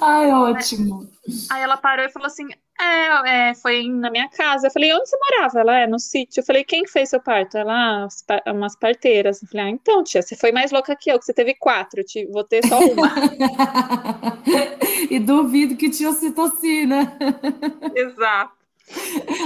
Ai, 0.00 0.30
ótimo. 0.32 1.10
Aí 1.50 1.62
ela 1.62 1.76
parou 1.76 2.04
e 2.06 2.10
falou 2.10 2.26
assim: 2.26 2.48
é, 2.80 3.50
é, 3.50 3.54
foi 3.54 3.88
na 3.88 4.10
minha 4.10 4.28
casa. 4.28 4.66
Eu 4.66 4.70
falei, 4.70 4.92
onde 4.92 5.08
você 5.08 5.16
morava? 5.16 5.60
Ela 5.60 5.78
é 5.80 5.86
no 5.86 5.98
sítio. 5.98 6.40
Eu 6.40 6.44
falei, 6.44 6.64
quem 6.64 6.86
fez 6.86 7.10
seu 7.10 7.20
parto? 7.20 7.56
Ela, 7.56 8.06
ah, 8.06 8.52
umas 8.52 8.76
parteiras. 8.76 9.42
Eu 9.42 9.48
falei, 9.48 9.66
ah, 9.66 9.70
então, 9.70 10.04
tia, 10.04 10.22
você 10.22 10.36
foi 10.36 10.52
mais 10.52 10.70
louca 10.70 10.94
que 10.94 11.10
eu, 11.10 11.18
que 11.18 11.24
você 11.24 11.32
teve 11.32 11.54
quatro, 11.54 12.04
te, 12.04 12.26
vou 12.26 12.44
ter 12.44 12.64
só 12.66 12.78
uma. 12.78 13.08
e 15.10 15.18
duvido 15.18 15.76
que 15.76 15.90
tinha 15.90 16.10
ocitocina. 16.10 17.16
Exato. 17.94 18.54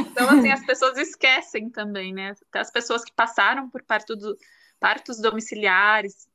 Então, 0.00 0.28
assim, 0.28 0.50
as 0.50 0.64
pessoas 0.66 0.98
esquecem 0.98 1.70
também, 1.70 2.12
né? 2.12 2.34
As 2.52 2.70
pessoas 2.70 3.04
que 3.04 3.12
passaram 3.12 3.70
por 3.70 3.82
parto 3.82 4.14
do, 4.14 4.36
partos 4.80 5.20
domiciliares, 5.20 6.26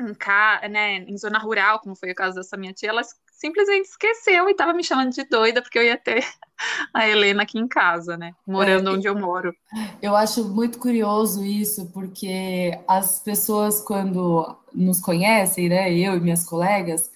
em, 0.00 0.14
ca, 0.14 0.66
né, 0.68 0.96
em 0.96 1.18
zona 1.18 1.38
rural, 1.38 1.80
como 1.80 1.96
foi 1.96 2.12
o 2.12 2.14
caso 2.14 2.36
dessa 2.36 2.56
minha 2.56 2.72
tia, 2.72 2.88
elas 2.88 3.14
simplesmente 3.38 3.86
esqueceu 3.86 4.48
e 4.48 4.52
estava 4.52 4.74
me 4.74 4.82
chamando 4.82 5.12
de 5.12 5.24
doida 5.24 5.62
porque 5.62 5.78
eu 5.78 5.84
ia 5.84 5.96
ter 5.96 6.24
a 6.92 7.08
Helena 7.08 7.44
aqui 7.44 7.58
em 7.58 7.68
casa, 7.68 8.16
né? 8.16 8.32
Morando 8.46 8.90
é, 8.90 8.92
onde 8.92 9.08
eu 9.08 9.18
moro. 9.18 9.54
Eu 10.02 10.14
acho 10.16 10.44
muito 10.44 10.78
curioso 10.78 11.44
isso, 11.44 11.86
porque 11.92 12.78
as 12.86 13.20
pessoas, 13.20 13.80
quando 13.80 14.56
nos 14.74 15.00
conhecem, 15.00 15.68
né? 15.68 15.92
Eu 15.92 16.16
e 16.16 16.20
minhas 16.20 16.44
colegas, 16.44 17.10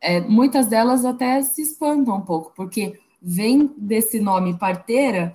é, 0.00 0.20
muitas 0.20 0.66
delas 0.66 1.04
até 1.04 1.42
se 1.42 1.62
espantam 1.62 2.16
um 2.16 2.22
pouco, 2.22 2.52
porque 2.54 2.98
vem 3.20 3.74
desse 3.76 4.20
nome 4.20 4.56
parteira 4.56 5.34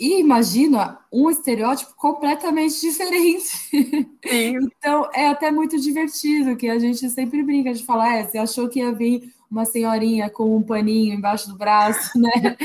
e 0.00 0.20
imagina 0.20 0.98
um 1.12 1.30
estereótipo 1.30 1.94
completamente 1.96 2.80
diferente. 2.82 4.16
Então 4.24 5.08
é 5.14 5.28
até 5.28 5.52
muito 5.52 5.80
divertido, 5.80 6.56
que 6.56 6.68
a 6.68 6.80
gente 6.80 7.08
sempre 7.10 7.44
brinca 7.44 7.72
de 7.72 7.84
falar, 7.84 8.16
é, 8.16 8.24
você 8.24 8.38
achou 8.38 8.68
que 8.68 8.80
ia 8.80 8.92
vir 8.92 9.32
uma 9.50 9.64
senhorinha 9.64 10.28
com 10.28 10.56
um 10.56 10.62
paninho 10.62 11.14
embaixo 11.14 11.48
do 11.48 11.56
braço, 11.56 12.12
né? 12.20 12.56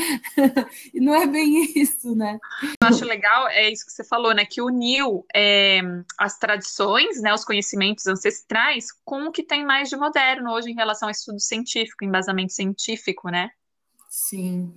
e 0.92 1.00
não 1.00 1.14
é 1.14 1.26
bem 1.26 1.72
isso, 1.76 2.14
né? 2.14 2.38
Eu 2.62 2.88
acho 2.88 3.04
legal, 3.04 3.48
é 3.48 3.70
isso 3.70 3.86
que 3.86 3.92
você 3.92 4.04
falou, 4.04 4.34
né? 4.34 4.44
Que 4.44 4.60
uniu 4.60 5.24
é, 5.34 5.80
as 6.18 6.38
tradições, 6.38 7.20
né? 7.22 7.32
Os 7.32 7.44
conhecimentos 7.44 8.06
ancestrais 8.06 8.86
com 9.04 9.28
o 9.28 9.32
que 9.32 9.42
tem 9.42 9.64
mais 9.64 9.88
de 9.88 9.96
moderno 9.96 10.52
hoje 10.52 10.70
em 10.70 10.74
relação 10.74 11.08
ao 11.08 11.12
estudo 11.12 11.40
científico, 11.40 12.04
embasamento 12.04 12.52
científico, 12.52 13.28
né? 13.30 13.50
Sim. 14.10 14.72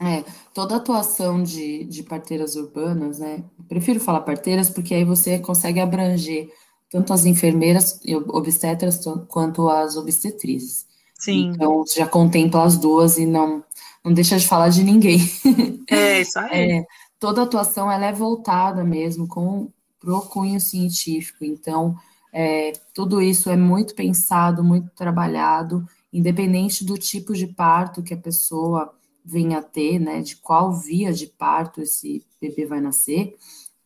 É, 0.00 0.24
toda 0.54 0.76
atuação 0.76 1.42
de, 1.42 1.84
de 1.84 2.04
parteiras 2.04 2.54
urbanas, 2.54 3.18
né? 3.18 3.44
Eu 3.58 3.64
prefiro 3.64 3.98
falar 3.98 4.20
parteiras 4.20 4.70
porque 4.70 4.94
aí 4.94 5.04
você 5.04 5.40
consegue 5.40 5.80
abranger 5.80 6.48
tanto 6.88 7.12
as 7.12 7.26
enfermeiras 7.26 8.00
e 8.04 8.14
obstetras 8.14 9.04
quanto 9.28 9.68
as 9.68 9.96
obstetrizes. 9.96 10.86
Sim. 11.18 11.50
Então, 11.50 11.84
já 11.94 12.06
contempla 12.06 12.64
as 12.64 12.78
duas 12.78 13.18
e 13.18 13.26
não, 13.26 13.62
não 14.04 14.12
deixa 14.12 14.38
de 14.38 14.46
falar 14.46 14.68
de 14.70 14.82
ninguém. 14.82 15.18
É, 15.90 16.20
isso 16.20 16.38
aí. 16.38 16.80
É, 16.80 16.86
toda 17.18 17.42
atuação 17.42 17.90
ela 17.90 18.04
é 18.04 18.12
voltada 18.12 18.84
mesmo 18.84 19.26
com 19.26 19.70
pro 19.98 20.20
cunho 20.20 20.60
científico. 20.60 21.44
Então, 21.44 21.96
é, 22.30 22.72
tudo 22.94 23.22
isso 23.22 23.48
é 23.48 23.56
muito 23.56 23.94
pensado, 23.94 24.62
muito 24.62 24.90
trabalhado, 24.90 25.86
independente 26.12 26.84
do 26.84 26.98
tipo 26.98 27.32
de 27.34 27.46
parto 27.46 28.02
que 28.02 28.12
a 28.12 28.18
pessoa 28.18 28.94
venha 29.24 29.58
a 29.58 29.62
ter, 29.62 29.98
né, 29.98 30.20
de 30.20 30.36
qual 30.36 30.72
via 30.72 31.12
de 31.12 31.26
parto 31.26 31.80
esse 31.82 32.24
bebê 32.40 32.64
vai 32.64 32.80
nascer, 32.80 33.34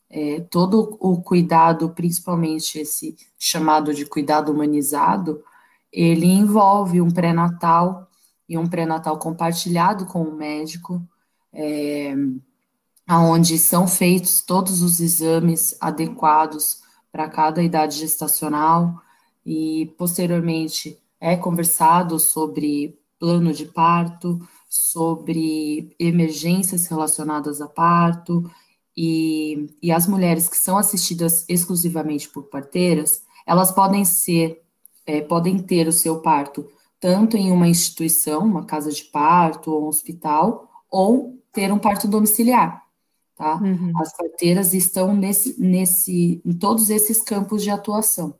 é, 0.09 0.41
todo 0.41 0.97
o 1.01 1.23
cuidado, 1.23 1.89
principalmente 1.91 2.79
esse 2.79 3.17
chamado 3.39 3.95
de 3.95 4.05
cuidado 4.05 4.53
humanizado, 4.53 5.43
ele 5.93 6.27
envolve 6.27 7.01
um 7.01 7.11
pré-natal 7.11 8.09
e 8.49 8.57
um 8.57 8.67
pré-natal 8.67 9.19
compartilhado 9.19 10.07
com 10.07 10.23
o 10.23 10.35
médico, 10.35 11.07
é, 11.53 12.15
onde 13.11 13.59
são 13.59 13.87
feitos 13.87 14.41
todos 14.41 14.83
os 14.83 15.01
exames 15.01 15.77
adequados 15.81 16.81
para 17.11 17.29
cada 17.29 17.63
idade 17.63 17.99
gestacional 17.99 19.01
e 19.45 19.93
posteriormente 19.99 20.99
é 21.21 21.37
conversado 21.37 22.19
sobre 22.19 22.99
plano 23.19 23.53
de 23.53 23.67
parto, 23.67 24.41
sobre 24.69 25.95
emergências 25.99 26.87
relacionadas 26.87 27.61
a 27.61 27.69
parto 27.69 28.51
e, 28.97 29.69
e 29.83 29.93
as 29.93 30.07
mulheres 30.07 30.49
que 30.49 30.57
são 30.57 30.79
assistidas 30.79 31.45
exclusivamente 31.49 32.29
por 32.29 32.45
parteiras, 32.45 33.23
elas 33.47 33.71
podem 33.71 34.05
ser 34.05 34.62
é, 35.07 35.21
podem 35.21 35.59
ter 35.59 35.89
o 35.89 35.93
seu 35.93 36.21
parto 36.21 36.67
tanto 37.03 37.37
em 37.37 37.51
uma 37.51 37.67
instituição, 37.67 38.45
uma 38.45 38.65
casa 38.65 38.93
de 38.93 39.03
parto 39.03 39.73
ou 39.73 39.87
um 39.87 39.89
hospital, 39.89 40.71
ou 40.89 41.37
ter 41.53 41.73
um 41.73 41.79
parto 41.79 42.07
domiciliar. 42.07 42.81
Tá? 43.35 43.57
Uhum. 43.57 43.93
As 43.99 44.17
parteiras 44.17 44.73
estão 44.73 45.13
nesse, 45.13 45.61
nesse, 45.61 46.41
em 46.45 46.53
todos 46.53 46.91
esses 46.91 47.21
campos 47.21 47.65
de 47.65 47.71
atuação. 47.71 48.39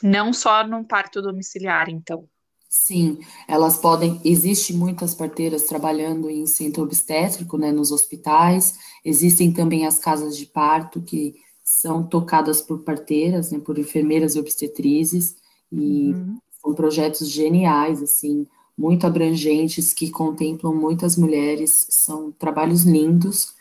Não 0.00 0.32
só 0.32 0.64
no 0.64 0.84
parto 0.84 1.20
domiciliar, 1.20 1.88
então. 1.88 2.28
Sim, 2.68 3.18
elas 3.48 3.76
podem. 3.76 4.20
Existem 4.24 4.76
muitas 4.76 5.12
parteiras 5.12 5.64
trabalhando 5.64 6.30
em 6.30 6.46
centro 6.46 6.84
obstétrico, 6.84 7.58
né, 7.58 7.72
nos 7.72 7.90
hospitais. 7.90 8.78
Existem 9.04 9.52
também 9.52 9.84
as 9.84 9.98
casas 9.98 10.36
de 10.36 10.46
parto 10.46 11.02
que 11.02 11.34
são 11.62 12.02
tocadas 12.02 12.60
por 12.60 12.80
parteiras, 12.80 13.50
né, 13.50 13.58
por 13.58 13.78
enfermeiras 13.78 14.34
e 14.34 14.40
obstetrizes, 14.40 15.36
e 15.70 16.12
uhum. 16.12 16.38
são 16.60 16.74
projetos 16.74 17.28
geniais, 17.28 18.02
assim, 18.02 18.46
muito 18.76 19.06
abrangentes, 19.06 19.92
que 19.92 20.10
contemplam 20.10 20.74
muitas 20.74 21.16
mulheres, 21.16 21.86
são 21.90 22.32
trabalhos 22.32 22.82
lindos, 22.82 23.54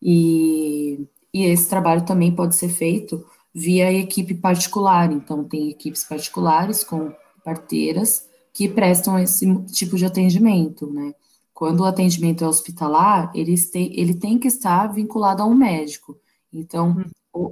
e, 0.00 1.06
e 1.32 1.44
esse 1.44 1.68
trabalho 1.68 2.04
também 2.04 2.34
pode 2.34 2.54
ser 2.54 2.68
feito 2.68 3.24
via 3.54 3.92
equipe 3.92 4.34
particular. 4.34 5.10
Então, 5.12 5.44
tem 5.44 5.70
equipes 5.70 6.04
particulares 6.04 6.84
com 6.84 7.12
parteiras 7.44 8.28
que 8.52 8.68
prestam 8.68 9.18
esse 9.18 9.46
tipo 9.66 9.96
de 9.96 10.04
atendimento, 10.04 10.86
né? 10.92 11.14
Quando 11.52 11.80
o 11.80 11.84
atendimento 11.84 12.44
é 12.44 12.48
hospitalar, 12.48 13.32
ele 13.34 13.56
tem, 13.66 13.98
ele 13.98 14.14
tem 14.14 14.38
que 14.38 14.46
estar 14.46 14.86
vinculado 14.88 15.42
a 15.42 15.46
um 15.46 15.54
médico. 15.54 16.16
Então, 16.52 16.90
uhum. 16.90 17.04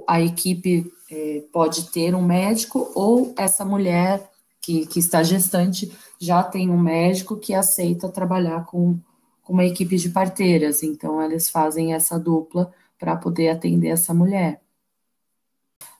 A 0.07 0.21
equipe 0.21 0.91
é, 1.11 1.43
pode 1.51 1.91
ter 1.91 2.15
um 2.15 2.21
médico 2.21 2.91
ou 2.95 3.33
essa 3.37 3.63
mulher 3.63 4.29
que, 4.61 4.85
que 4.85 4.99
está 4.99 5.23
gestante 5.23 5.91
já 6.19 6.43
tem 6.43 6.69
um 6.69 6.79
médico 6.79 7.37
que 7.37 7.53
aceita 7.53 8.09
trabalhar 8.09 8.65
com, 8.65 8.99
com 9.41 9.53
uma 9.53 9.65
equipe 9.65 9.95
de 9.97 10.09
parteiras. 10.09 10.83
Então, 10.83 11.21
eles 11.21 11.49
fazem 11.49 11.93
essa 11.93 12.19
dupla 12.19 12.71
para 12.99 13.15
poder 13.15 13.49
atender 13.49 13.89
essa 13.89 14.13
mulher. 14.13 14.61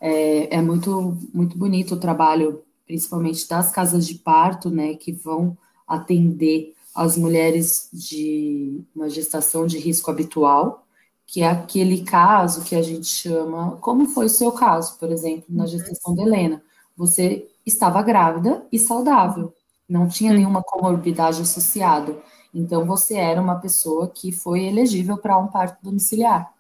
É, 0.02 0.58
é, 0.58 0.62
muito, 0.62 1.18
muito 1.34 1.58
bonito 1.58 1.96
o 1.96 2.00
trabalho, 2.00 2.64
principalmente 2.86 3.48
das 3.48 3.72
casas 3.72 4.06
de 4.08 4.16
parto, 4.16 4.70
né, 4.70 4.96
que 4.96 5.12
vão 5.12 5.58
atender 5.88 6.74
as 6.94 7.16
mulheres 7.16 7.90
de 7.94 8.82
uma 8.96 9.10
gestação 9.10 9.68
de 9.68 9.78
risco 9.78 10.10
habitual, 10.10 10.87
que 11.28 11.42
é 11.42 11.50
aquele 11.50 12.04
caso 12.04 12.64
que 12.64 12.74
a 12.74 12.82
gente 12.82 13.06
chama, 13.06 13.78
como 13.82 14.08
foi 14.08 14.28
o 14.28 14.30
seu 14.30 14.50
caso, 14.54 14.98
por 14.98 15.12
exemplo, 15.12 15.44
na 15.50 15.66
gestação 15.66 16.16
de 16.16 16.22
Helena. 16.22 16.64
Você 16.96 17.46
estava 17.66 18.02
grávida 18.02 18.66
e 18.72 18.80
saudável, 18.80 19.54
não 19.88 20.08
tinha 20.08 20.32
nenhuma 20.32 20.64
comorbidade 20.64 21.42
associada. 21.42 22.18
Então, 22.54 22.86
você 22.86 23.16
era 23.16 23.42
uma 23.42 23.60
pessoa 23.60 24.08
que 24.08 24.32
foi 24.32 24.64
elegível 24.64 25.18
para 25.18 25.38
um 25.38 25.48
parto 25.48 25.78
domiciliar. 25.84 26.52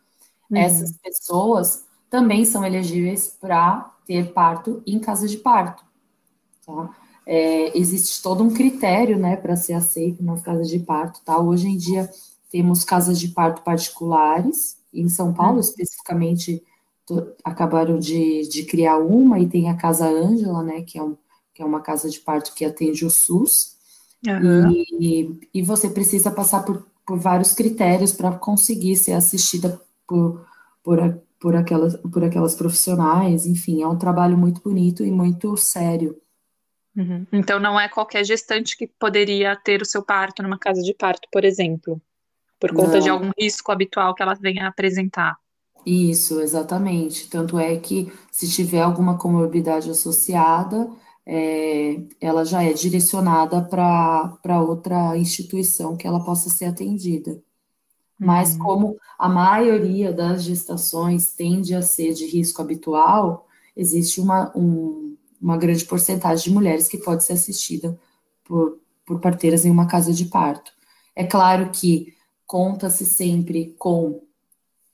Uhum. 0.51 0.57
Essas 0.57 0.91
pessoas 0.97 1.85
também 2.09 2.43
são 2.43 2.65
elegíveis 2.65 3.35
para 3.39 3.89
ter 4.05 4.33
parto 4.33 4.83
em 4.85 4.99
casa 4.99 5.29
de 5.29 5.37
parto. 5.37 5.83
Tá? 6.65 6.89
É, 7.25 7.77
existe 7.77 8.21
todo 8.21 8.43
um 8.43 8.53
critério 8.53 9.17
né, 9.17 9.37
para 9.37 9.55
ser 9.55 9.73
aceito 9.73 10.21
nas 10.21 10.41
casas 10.41 10.69
de 10.69 10.79
parto. 10.79 11.21
Tá? 11.23 11.39
Hoje 11.39 11.69
em 11.69 11.77
dia 11.77 12.09
temos 12.49 12.83
casas 12.83 13.19
de 13.19 13.29
parto 13.29 13.61
particulares, 13.61 14.77
em 14.93 15.09
São 15.09 15.33
Paulo 15.33 15.55
uhum. 15.55 15.61
especificamente 15.61 16.63
acabaram 17.43 17.97
de, 17.99 18.47
de 18.49 18.63
criar 18.63 18.97
uma, 18.97 19.39
e 19.39 19.47
tem 19.47 19.69
a 19.69 19.77
Casa 19.77 20.07
Ângela, 20.07 20.61
né, 20.63 20.81
que 20.81 20.97
é, 20.97 21.03
um, 21.03 21.15
que 21.53 21.61
é 21.61 21.65
uma 21.65 21.81
casa 21.81 22.09
de 22.09 22.19
parto 22.19 22.53
que 22.53 22.65
atende 22.65 23.05
o 23.05 23.09
SUS, 23.09 23.77
uhum. 24.25 24.71
e, 24.99 25.39
e 25.53 25.61
você 25.61 25.89
precisa 25.89 26.31
passar 26.31 26.63
por, 26.63 26.85
por 27.05 27.17
vários 27.17 27.53
critérios 27.53 28.11
para 28.11 28.31
conseguir 28.33 28.97
ser 28.97 29.13
assistida 29.13 29.81
por, 30.05 30.45
por, 30.83 31.21
por, 31.39 31.55
aquelas, 31.55 31.95
por 31.95 32.23
aquelas 32.23 32.55
profissionais, 32.55 33.45
enfim, 33.45 33.81
é 33.81 33.87
um 33.87 33.97
trabalho 33.97 34.37
muito 34.37 34.61
bonito 34.61 35.05
e 35.05 35.11
muito 35.11 35.55
sério. 35.55 36.19
Uhum. 36.95 37.25
Então 37.31 37.59
não 37.59 37.79
é 37.79 37.87
qualquer 37.87 38.25
gestante 38.25 38.75
que 38.75 38.87
poderia 38.87 39.55
ter 39.55 39.81
o 39.81 39.85
seu 39.85 40.03
parto 40.03 40.41
numa 40.41 40.57
casa 40.57 40.81
de 40.81 40.93
parto, 40.95 41.27
por 41.31 41.45
exemplo, 41.45 42.01
por 42.59 42.73
conta 42.73 42.93
não. 42.93 42.99
de 42.99 43.09
algum 43.09 43.31
risco 43.37 43.71
habitual 43.71 44.13
que 44.15 44.23
ela 44.23 44.33
venha 44.33 44.67
apresentar. 44.67 45.37
Isso, 45.85 46.41
exatamente. 46.41 47.29
Tanto 47.29 47.57
é 47.57 47.77
que 47.77 48.11
se 48.31 48.49
tiver 48.49 48.81
alguma 48.81 49.17
comorbidade 49.17 49.89
associada, 49.89 50.89
é, 51.25 52.01
ela 52.19 52.43
já 52.43 52.63
é 52.63 52.73
direcionada 52.73 53.61
para 53.61 54.61
outra 54.61 55.17
instituição 55.17 55.95
que 55.95 56.05
ela 56.05 56.23
possa 56.23 56.49
ser 56.49 56.65
atendida. 56.65 57.41
Mas 58.19 58.53
uhum. 58.53 58.59
como 58.59 58.97
a 59.17 59.29
maioria 59.29 60.11
das 60.11 60.43
gestações 60.43 61.33
tende 61.33 61.75
a 61.75 61.81
ser 61.81 62.13
de 62.13 62.25
risco 62.25 62.61
habitual, 62.61 63.47
existe 63.75 64.19
uma, 64.19 64.51
um, 64.57 65.15
uma 65.39 65.57
grande 65.57 65.85
porcentagem 65.85 66.45
de 66.45 66.51
mulheres 66.51 66.87
que 66.87 66.97
pode 66.97 67.23
ser 67.23 67.33
assistida 67.33 67.97
por, 68.43 68.79
por 69.05 69.19
parteiras 69.19 69.65
em 69.65 69.71
uma 69.71 69.87
casa 69.87 70.11
de 70.11 70.25
parto. 70.25 70.71
É 71.15 71.23
claro 71.23 71.69
que 71.71 72.16
conta-se 72.47 73.05
sempre 73.05 73.75
com 73.77 74.21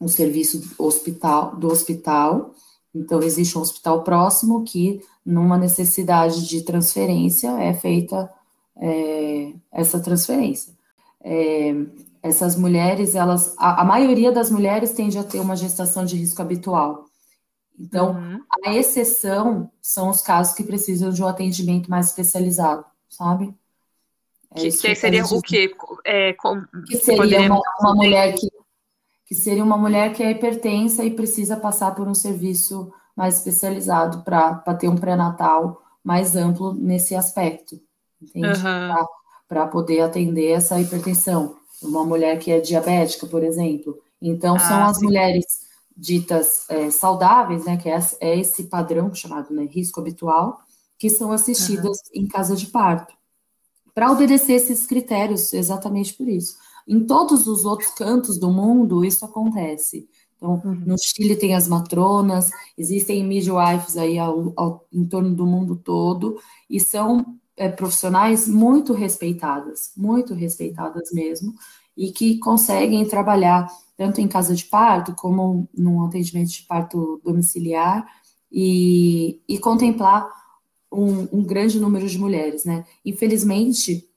um 0.01 0.07
serviço 0.07 0.75
hospital, 0.77 1.55
do 1.55 1.67
hospital, 1.67 2.53
então 2.93 3.21
existe 3.21 3.57
um 3.57 3.61
hospital 3.61 4.03
próximo 4.03 4.63
que, 4.63 5.01
numa 5.25 5.57
necessidade 5.57 6.45
de 6.47 6.61
transferência, 6.63 7.49
é 7.61 7.73
feita 7.73 8.29
é, 8.75 9.53
essa 9.71 9.99
transferência. 9.99 10.73
É, 11.21 11.73
essas 12.21 12.55
mulheres, 12.55 13.15
elas, 13.15 13.53
a, 13.57 13.81
a, 13.81 13.85
maioria 13.85 14.31
das 14.31 14.49
mulheres 14.49 14.91
tende 14.91 15.17
a 15.17 15.23
ter 15.23 15.39
uma 15.39 15.55
gestação 15.55 16.05
de 16.05 16.15
risco 16.17 16.41
habitual. 16.41 17.05
Então, 17.79 18.13
uhum. 18.15 18.41
a 18.65 18.73
exceção 18.73 19.69
são 19.81 20.09
os 20.09 20.21
casos 20.21 20.53
que 20.53 20.63
precisam 20.63 21.11
de 21.11 21.23
um 21.23 21.27
atendimento 21.27 21.89
mais 21.89 22.07
especializado, 22.07 22.85
sabe? 23.09 23.53
É 24.55 24.59
que, 24.59 24.71
que 24.71 24.95
seria 24.95 25.25
o 25.25 25.41
quê? 25.41 25.73
É, 26.05 26.33
com, 26.33 26.61
que 26.87 26.97
seria 26.97 27.41
uma, 27.41 27.61
uma 27.79 27.95
mulher 27.95 28.33
que, 28.33 28.47
que 29.25 29.35
seria 29.35 29.63
uma 29.63 29.77
mulher 29.77 30.13
que 30.13 30.21
é 30.21 30.31
hipertensa 30.31 31.03
e 31.03 31.11
precisa 31.11 31.57
passar 31.57 31.95
por 31.95 32.07
um 32.07 32.13
serviço 32.13 32.91
mais 33.15 33.37
especializado 33.37 34.23
para 34.23 34.73
ter 34.75 34.87
um 34.87 34.95
pré-natal 34.95 35.81
mais 36.03 36.35
amplo 36.35 36.73
nesse 36.73 37.15
aspecto, 37.15 37.79
entende? 38.21 38.59
Uhum. 38.59 39.05
Para 39.47 39.67
poder 39.67 40.01
atender 40.01 40.51
essa 40.51 40.79
hipertensão. 40.79 41.57
Uma 41.81 42.05
mulher 42.05 42.39
que 42.39 42.51
é 42.51 42.59
diabética, 42.59 43.27
por 43.27 43.43
exemplo. 43.43 43.97
Então, 44.21 44.55
ah, 44.55 44.59
são 44.59 44.83
as 44.85 44.97
sim. 44.97 45.05
mulheres 45.05 45.45
ditas 45.95 46.65
é, 46.69 46.89
saudáveis, 46.89 47.65
né, 47.65 47.77
que 47.77 47.89
é, 47.89 47.99
é, 48.19 48.39
esse 48.39 48.63
padrão 48.63 49.13
chamado 49.13 49.53
né, 49.53 49.65
risco 49.65 49.99
habitual, 49.99 50.59
que 50.97 51.09
são 51.09 51.31
assistidas 51.31 51.99
uhum. 52.13 52.23
em 52.23 52.27
casa 52.27 52.55
de 52.55 52.67
parto. 52.67 53.13
Para 53.93 54.11
obedecer 54.11 54.53
esses 54.53 54.85
critérios, 54.85 55.53
exatamente 55.53 56.13
por 56.13 56.27
isso. 56.27 56.55
Em 56.87 57.05
todos 57.05 57.47
os 57.47 57.63
outros 57.63 57.91
cantos 57.91 58.39
do 58.39 58.51
mundo, 58.51 59.05
isso 59.05 59.23
acontece. 59.23 60.07
Então, 60.35 60.61
uhum. 60.65 60.83
no 60.85 60.95
Chile 60.97 61.35
tem 61.35 61.55
as 61.55 61.67
matronas, 61.67 62.49
existem 62.77 63.23
midwives 63.23 63.95
aí 63.95 64.19
ao, 64.19 64.51
ao, 64.57 64.85
em 64.91 65.05
torno 65.05 65.33
do 65.33 65.45
mundo 65.45 65.75
todo, 65.75 66.37
e 66.69 66.79
são 66.79 67.37
é, 67.55 67.69
profissionais 67.69 68.47
muito 68.47 68.91
respeitadas, 68.91 69.93
muito 69.95 70.33
respeitadas 70.33 71.11
mesmo, 71.13 71.53
e 71.95 72.11
que 72.11 72.39
conseguem 72.39 73.05
trabalhar 73.07 73.67
tanto 73.95 74.19
em 74.19 74.27
casa 74.27 74.55
de 74.55 74.65
parto 74.65 75.13
como 75.15 75.69
num 75.73 76.03
atendimento 76.03 76.49
de 76.49 76.63
parto 76.63 77.21
domiciliar 77.23 78.05
e, 78.51 79.39
e 79.47 79.57
contemplar 79.59 80.27
um, 80.93 81.39
um, 81.39 81.43
grande 81.43 81.79
número 81.79 82.07
de 82.07 82.17
mulheres, 82.17 82.65
né? 82.65 82.85
Infelizmente, 83.05 84.07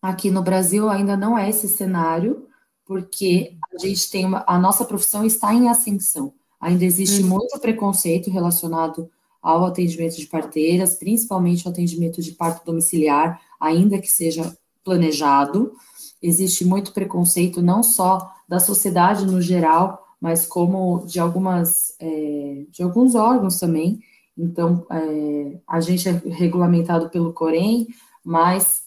aqui 0.00 0.30
no 0.30 0.42
Brasil 0.42 0.88
ainda 0.88 1.16
não 1.16 1.38
é 1.38 1.48
esse 1.48 1.68
cenário, 1.68 2.46
porque 2.84 3.56
a 3.74 3.78
gente 3.78 4.10
tem 4.10 4.24
uma, 4.24 4.44
a 4.46 4.58
nossa 4.58 4.84
profissão 4.84 5.24
está 5.24 5.52
em 5.52 5.68
ascensão. 5.68 6.32
Ainda 6.60 6.84
existe 6.84 7.22
uhum. 7.22 7.28
muito 7.28 7.58
preconceito 7.60 8.30
relacionado 8.30 9.10
ao 9.40 9.64
atendimento 9.64 10.16
de 10.16 10.26
parteiras, 10.26 10.96
principalmente 10.96 11.66
o 11.66 11.70
atendimento 11.70 12.20
de 12.20 12.32
parto 12.32 12.64
domiciliar, 12.64 13.40
ainda 13.60 13.98
que 13.98 14.08
seja 14.08 14.56
planejado. 14.84 15.72
Existe 16.20 16.64
muito 16.64 16.92
preconceito, 16.92 17.62
não 17.62 17.82
só 17.82 18.32
da 18.48 18.58
sociedade 18.58 19.24
no 19.26 19.40
geral, 19.40 20.04
mas 20.20 20.46
como 20.46 21.04
de 21.06 21.20
algumas 21.20 21.94
é, 22.00 22.64
de 22.70 22.82
alguns 22.82 23.14
órgãos 23.14 23.58
também. 23.58 24.00
Então, 24.38 24.86
é, 24.90 25.58
a 25.66 25.80
gente 25.80 26.08
é 26.08 26.12
regulamentado 26.12 27.10
pelo 27.10 27.32
Corém, 27.32 27.88
mas 28.24 28.84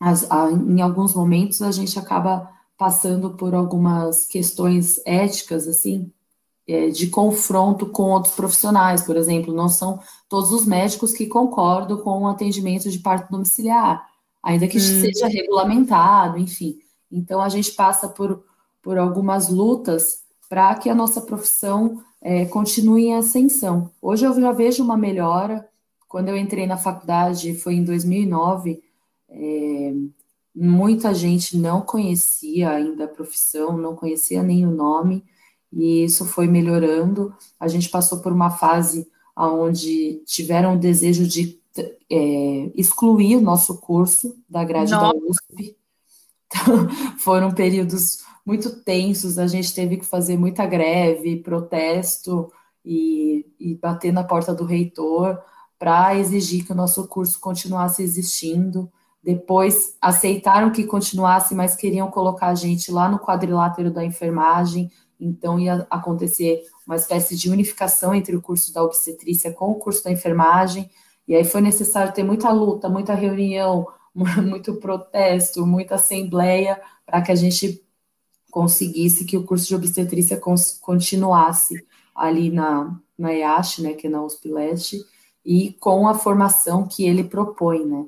as, 0.00 0.28
a, 0.30 0.50
em 0.50 0.80
alguns 0.80 1.14
momentos 1.14 1.62
a 1.62 1.70
gente 1.70 1.96
acaba 1.96 2.50
passando 2.76 3.30
por 3.30 3.54
algumas 3.54 4.26
questões 4.26 5.00
éticas, 5.06 5.68
assim, 5.68 6.10
é, 6.66 6.88
de 6.88 7.06
confronto 7.08 7.86
com 7.86 8.10
outros 8.10 8.34
profissionais, 8.34 9.02
por 9.02 9.16
exemplo, 9.16 9.54
não 9.54 9.68
são 9.68 10.00
todos 10.28 10.50
os 10.50 10.66
médicos 10.66 11.12
que 11.12 11.26
concordam 11.26 11.98
com 11.98 12.22
o 12.22 12.28
atendimento 12.28 12.90
de 12.90 12.98
parto 12.98 13.30
domiciliar, 13.30 14.04
ainda 14.42 14.66
que 14.66 14.78
hum. 14.78 14.80
seja 14.80 15.28
regulamentado, 15.28 16.38
enfim. 16.38 16.78
Então, 17.12 17.40
a 17.40 17.48
gente 17.48 17.72
passa 17.72 18.08
por, 18.08 18.44
por 18.82 18.98
algumas 18.98 19.48
lutas 19.48 20.22
para 20.48 20.74
que 20.74 20.88
a 20.88 20.94
nossa 20.94 21.20
profissão 21.20 22.02
é, 22.20 22.44
continue 22.44 23.06
em 23.06 23.14
ascensão. 23.14 23.90
Hoje 24.00 24.26
eu 24.26 24.38
já 24.38 24.52
vejo 24.52 24.82
uma 24.82 24.96
melhora. 24.96 25.66
Quando 26.08 26.28
eu 26.28 26.36
entrei 26.36 26.66
na 26.66 26.76
faculdade, 26.76 27.54
foi 27.54 27.74
em 27.74 27.84
2009, 27.84 28.82
é, 29.28 29.92
muita 30.54 31.14
gente 31.14 31.56
não 31.56 31.80
conhecia 31.80 32.70
ainda 32.70 33.04
a 33.04 33.08
profissão, 33.08 33.76
não 33.76 33.94
conhecia 33.94 34.42
nem 34.42 34.66
o 34.66 34.70
nome, 34.70 35.24
e 35.72 36.04
isso 36.04 36.24
foi 36.24 36.46
melhorando. 36.46 37.34
A 37.58 37.68
gente 37.68 37.88
passou 37.88 38.18
por 38.20 38.32
uma 38.32 38.50
fase 38.50 39.06
onde 39.36 40.22
tiveram 40.26 40.74
o 40.74 40.78
desejo 40.78 41.26
de 41.26 41.60
é, 42.10 42.72
excluir 42.74 43.36
o 43.36 43.40
nosso 43.40 43.78
curso 43.78 44.36
da 44.48 44.64
grade 44.64 44.90
Nossa. 44.90 45.14
da 45.14 45.26
USP. 45.26 45.76
Então, 46.46 46.88
foram 47.18 47.52
períodos 47.52 48.24
muito 48.50 48.82
tensos, 48.82 49.38
a 49.38 49.46
gente 49.46 49.72
teve 49.72 49.96
que 49.96 50.04
fazer 50.04 50.36
muita 50.36 50.66
greve, 50.66 51.36
protesto 51.36 52.52
e, 52.84 53.46
e 53.60 53.76
bater 53.76 54.12
na 54.12 54.24
porta 54.24 54.52
do 54.52 54.64
reitor 54.64 55.40
para 55.78 56.16
exigir 56.16 56.66
que 56.66 56.72
o 56.72 56.74
nosso 56.74 57.06
curso 57.06 57.38
continuasse 57.38 58.02
existindo. 58.02 58.90
Depois 59.22 59.96
aceitaram 60.02 60.72
que 60.72 60.82
continuasse, 60.82 61.54
mas 61.54 61.76
queriam 61.76 62.10
colocar 62.10 62.48
a 62.48 62.54
gente 62.56 62.90
lá 62.90 63.08
no 63.08 63.20
quadrilátero 63.20 63.88
da 63.88 64.04
enfermagem, 64.04 64.90
então 65.20 65.60
ia 65.60 65.86
acontecer 65.88 66.64
uma 66.84 66.96
espécie 66.96 67.36
de 67.36 67.50
unificação 67.50 68.12
entre 68.12 68.34
o 68.34 68.42
curso 68.42 68.74
da 68.74 68.82
obstetrícia 68.82 69.52
com 69.52 69.70
o 69.70 69.76
curso 69.76 70.02
da 70.02 70.10
enfermagem, 70.10 70.90
e 71.28 71.36
aí 71.36 71.44
foi 71.44 71.60
necessário 71.60 72.12
ter 72.12 72.24
muita 72.24 72.50
luta, 72.50 72.88
muita 72.88 73.14
reunião, 73.14 73.86
muito 74.12 74.74
protesto, 74.74 75.64
muita 75.64 75.94
assembleia 75.94 76.80
para 77.06 77.22
que 77.22 77.30
a 77.30 77.36
gente 77.36 77.88
conseguisse 78.50 79.24
que 79.24 79.36
o 79.36 79.44
curso 79.44 79.66
de 79.66 79.74
obstetrícia 79.74 80.40
continuasse 80.80 81.84
ali 82.14 82.50
na, 82.50 82.98
na 83.18 83.32
IASH, 83.32 83.78
né, 83.78 83.92
que 83.94 84.06
é 84.06 84.10
na 84.10 84.22
USP 84.22 84.48
Leste, 84.48 84.98
e 85.44 85.72
com 85.80 86.06
a 86.06 86.14
formação 86.14 86.86
que 86.86 87.06
ele 87.06 87.24
propõe, 87.24 87.86
né? 87.86 88.04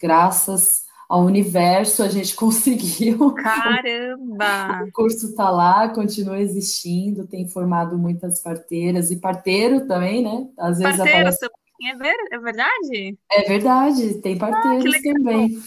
Graças 0.00 0.86
ao 1.08 1.24
universo 1.24 2.02
a 2.02 2.08
gente 2.08 2.34
conseguiu. 2.36 3.32
Caramba! 3.32 4.84
O 4.86 4.92
curso 4.92 5.30
está 5.30 5.50
lá, 5.50 5.88
continua 5.88 6.38
existindo, 6.38 7.26
tem 7.26 7.48
formado 7.48 7.98
muitas 7.98 8.40
parteiras 8.40 9.10
e 9.10 9.16
parteiro 9.16 9.86
também, 9.86 10.22
né? 10.22 10.48
Às 10.58 10.78
vezes 10.78 10.96
Parteiro 10.96 11.28
aparece... 11.28 11.46
é, 11.82 11.96
ver... 11.96 12.16
é 12.30 12.38
verdade? 12.38 13.18
É 13.32 13.42
verdade, 13.42 14.14
tem 14.14 14.36
ah, 14.36 14.38
parteiros 14.38 14.94
ah, 14.94 15.14
também. 15.14 15.58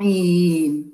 E, 0.00 0.92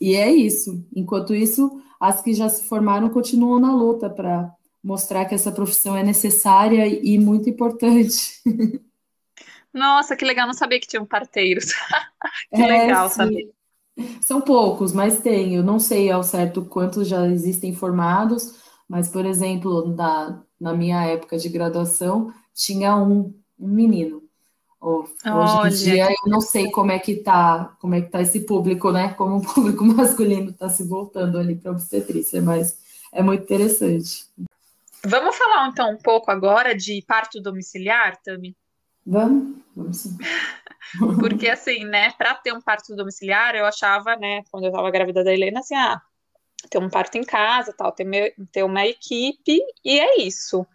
e 0.00 0.14
é 0.14 0.30
isso. 0.30 0.84
Enquanto 0.94 1.34
isso, 1.34 1.82
as 2.00 2.22
que 2.22 2.34
já 2.34 2.48
se 2.48 2.68
formaram 2.68 3.08
continuam 3.08 3.58
na 3.58 3.74
luta 3.74 4.08
para 4.08 4.50
mostrar 4.82 5.24
que 5.24 5.34
essa 5.34 5.50
profissão 5.50 5.96
é 5.96 6.02
necessária 6.02 6.86
e 6.86 7.18
muito 7.18 7.50
importante. 7.50 8.40
Nossa, 9.72 10.16
que 10.16 10.24
legal, 10.24 10.46
não 10.46 10.54
sabia 10.54 10.80
que 10.80 10.86
tinham 10.86 11.04
parteiros. 11.04 11.72
que 12.54 12.62
é, 12.62 12.66
legal 12.66 13.08
sim. 13.08 13.14
saber. 13.16 13.56
São 14.20 14.40
poucos, 14.40 14.92
mas 14.92 15.20
tem. 15.20 15.54
Eu 15.54 15.62
não 15.62 15.78
sei 15.78 16.10
ao 16.10 16.22
certo 16.22 16.64
quantos 16.64 17.08
já 17.08 17.26
existem 17.26 17.74
formados, 17.74 18.54
mas, 18.88 19.08
por 19.08 19.26
exemplo, 19.26 19.94
na, 19.94 20.42
na 20.60 20.72
minha 20.72 21.04
época 21.04 21.36
de 21.36 21.48
graduação, 21.48 22.32
tinha 22.54 22.96
um, 22.96 23.34
um 23.58 23.68
menino. 23.68 24.25
Hoje 24.80 25.12
Olha, 25.24 25.68
em 25.68 25.74
dia 25.74 26.10
eu 26.10 26.30
não 26.30 26.40
sei 26.40 26.70
como 26.70 26.92
é 26.92 26.98
que 26.98 27.16
tá, 27.16 27.76
como 27.80 27.94
é 27.94 28.02
que 28.02 28.10
tá 28.10 28.20
esse 28.20 28.40
público, 28.40 28.92
né? 28.92 29.14
Como 29.14 29.38
o 29.38 29.42
público 29.54 29.84
masculino 29.84 30.50
está 30.50 30.68
se 30.68 30.84
voltando 30.84 31.38
ali 31.38 31.56
para 31.56 31.72
obstetrícia, 31.72 32.40
mas 32.42 32.78
é 33.12 33.22
muito 33.22 33.44
interessante. 33.44 34.26
Vamos 35.04 35.36
falar 35.36 35.68
então 35.68 35.92
um 35.92 35.98
pouco 35.98 36.30
agora 36.30 36.74
de 36.74 37.02
parto 37.06 37.40
domiciliar, 37.40 38.20
Tami? 38.22 38.56
Vamos, 39.04 39.56
vamos 39.74 39.96
sim. 39.98 40.16
Porque 41.20 41.48
assim, 41.48 41.84
né, 41.84 42.12
para 42.12 42.34
ter 42.34 42.52
um 42.52 42.60
parto 42.60 42.94
domiciliar, 42.94 43.54
eu 43.54 43.64
achava, 43.64 44.16
né, 44.16 44.42
quando 44.50 44.64
eu 44.64 44.70
estava 44.70 44.90
grávida 44.90 45.24
da 45.24 45.32
Helena, 45.32 45.60
assim, 45.60 45.74
ah, 45.74 46.00
ter 46.68 46.78
um 46.78 46.90
parto 46.90 47.16
em 47.16 47.24
casa, 47.24 47.72
tal, 47.72 47.92
ter, 47.92 48.04
meu, 48.04 48.32
ter 48.50 48.64
uma 48.64 48.86
equipe, 48.86 49.60
e 49.84 49.98
é 49.98 50.22
isso. 50.22 50.66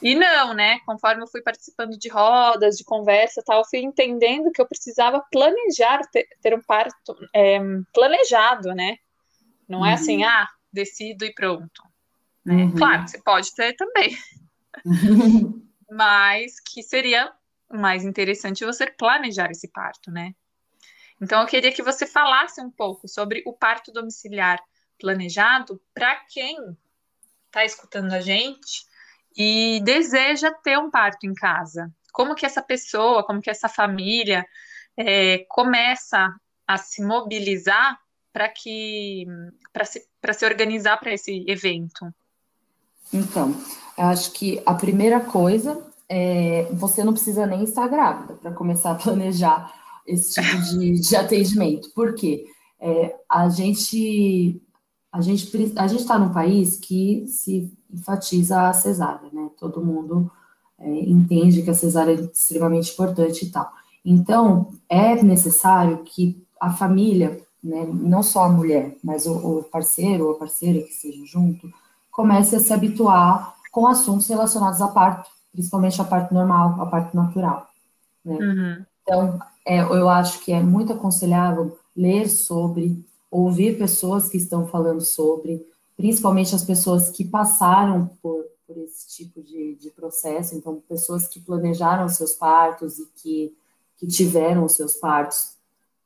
E 0.00 0.14
não, 0.14 0.54
né, 0.54 0.78
conforme 0.86 1.22
eu 1.22 1.26
fui 1.26 1.42
participando 1.42 1.98
de 1.98 2.08
rodas, 2.08 2.76
de 2.76 2.84
conversa, 2.84 3.42
tal, 3.44 3.60
eu 3.60 3.64
fui 3.64 3.80
entendendo 3.80 4.50
que 4.52 4.60
eu 4.60 4.66
precisava 4.66 5.24
planejar, 5.30 6.00
ter, 6.12 6.28
ter 6.40 6.54
um 6.54 6.62
parto 6.62 7.16
é, 7.34 7.58
planejado, 7.92 8.74
né, 8.74 8.96
não 9.68 9.84
é 9.84 9.94
assim, 9.94 10.18
uhum. 10.22 10.28
ah, 10.28 10.48
decido 10.72 11.24
e 11.24 11.34
pronto. 11.34 11.82
Né? 12.44 12.54
Uhum. 12.54 12.74
Claro, 12.76 13.06
você 13.06 13.20
pode 13.20 13.54
ter 13.54 13.74
também. 13.74 14.16
Mas 15.90 16.60
que 16.60 16.82
seria 16.82 17.32
mais 17.70 18.04
interessante 18.04 18.64
você 18.64 18.86
planejar 18.86 19.50
esse 19.50 19.68
parto, 19.68 20.10
né? 20.10 20.34
Então, 21.20 21.40
eu 21.40 21.46
queria 21.46 21.72
que 21.72 21.82
você 21.82 22.06
falasse 22.06 22.60
um 22.60 22.70
pouco 22.70 23.08
sobre 23.08 23.42
o 23.44 23.52
parto 23.52 23.92
domiciliar 23.92 24.62
planejado 24.98 25.80
para 25.92 26.16
quem 26.26 26.56
está 27.46 27.64
escutando 27.64 28.12
a 28.12 28.20
gente 28.20 28.86
e 29.38 29.80
deseja 29.84 30.50
ter 30.50 30.76
um 30.76 30.90
parto 30.90 31.24
em 31.24 31.32
casa. 31.32 31.88
Como 32.12 32.34
que 32.34 32.44
essa 32.44 32.60
pessoa, 32.60 33.24
como 33.24 33.40
que 33.40 33.48
essa 33.48 33.68
família 33.68 34.44
é, 34.96 35.46
começa 35.48 36.34
a 36.66 36.76
se 36.76 37.02
mobilizar 37.04 37.96
para 38.32 38.48
que 38.48 39.24
para 39.72 39.84
se, 39.84 40.04
se 40.34 40.44
organizar 40.44 40.98
para 40.98 41.14
esse 41.14 41.44
evento? 41.46 42.12
Então, 43.12 43.54
eu 43.96 44.04
acho 44.06 44.32
que 44.32 44.60
a 44.66 44.74
primeira 44.74 45.20
coisa 45.20 45.86
é 46.08 46.66
você 46.72 47.04
não 47.04 47.12
precisa 47.12 47.46
nem 47.46 47.62
estar 47.62 47.86
grávida 47.86 48.34
para 48.34 48.52
começar 48.52 48.90
a 48.90 48.94
planejar 48.96 49.72
esse 50.06 50.40
tipo 50.40 50.62
de, 50.62 51.00
de 51.00 51.16
atendimento. 51.16 51.90
Por 51.94 52.14
quê? 52.14 52.44
É, 52.80 53.14
a 53.28 53.48
gente 53.48 54.60
a 55.12 55.20
gente 55.20 55.50
a 55.76 55.86
gente 55.86 56.00
está 56.00 56.18
num 56.18 56.32
país 56.32 56.76
que 56.76 57.26
se 57.26 57.72
enfatiza 57.90 58.68
a 58.68 58.72
cesárea, 58.72 59.28
né? 59.32 59.50
Todo 59.58 59.84
mundo 59.84 60.30
é, 60.78 60.88
entende 60.88 61.62
que 61.62 61.70
a 61.70 61.74
cesárea 61.74 62.12
é 62.12 62.20
extremamente 62.20 62.92
importante 62.92 63.44
e 63.44 63.50
tal. 63.50 63.70
Então 64.04 64.72
é 64.88 65.20
necessário 65.22 66.02
que 66.04 66.42
a 66.60 66.70
família, 66.70 67.40
né, 67.62 67.86
não 67.86 68.22
só 68.22 68.44
a 68.44 68.48
mulher, 68.48 68.96
mas 69.02 69.26
o, 69.26 69.58
o 69.58 69.62
parceiro 69.64 70.26
ou 70.26 70.32
a 70.32 70.38
parceira 70.38 70.80
que 70.82 70.90
esteja 70.90 71.24
junto, 71.24 71.72
comece 72.10 72.56
a 72.56 72.60
se 72.60 72.72
habituar 72.72 73.54
com 73.70 73.86
assuntos 73.86 74.26
relacionados 74.28 74.80
à 74.80 74.88
parto, 74.88 75.30
principalmente 75.52 76.00
a 76.00 76.04
parto 76.04 76.34
normal, 76.34 76.80
a 76.80 76.86
parto 76.86 77.16
natural. 77.16 77.68
Né? 78.24 78.36
Uhum. 78.36 78.84
Então, 79.02 79.38
é, 79.64 79.80
eu 79.80 80.08
acho 80.08 80.40
que 80.44 80.52
é 80.52 80.60
muito 80.60 80.92
aconselhável 80.92 81.78
ler 81.96 82.28
sobre, 82.28 83.04
ouvir 83.30 83.78
pessoas 83.78 84.28
que 84.28 84.36
estão 84.36 84.66
falando 84.66 85.00
sobre, 85.00 85.66
principalmente 85.96 86.54
as 86.54 86.64
pessoas 86.64 87.10
que 87.10 87.24
passaram 87.24 88.10
por, 88.22 88.44
por 88.66 88.76
esse 88.78 89.08
tipo 89.08 89.42
de, 89.42 89.76
de 89.76 89.90
processo, 89.90 90.54
então, 90.54 90.82
pessoas 90.88 91.28
que 91.28 91.40
planejaram 91.40 92.08
seus 92.08 92.32
partos 92.32 92.98
e 92.98 93.06
que, 93.16 93.54
que 93.96 94.06
tiveram 94.06 94.64
os 94.64 94.72
seus 94.72 94.94
partos 94.94 95.56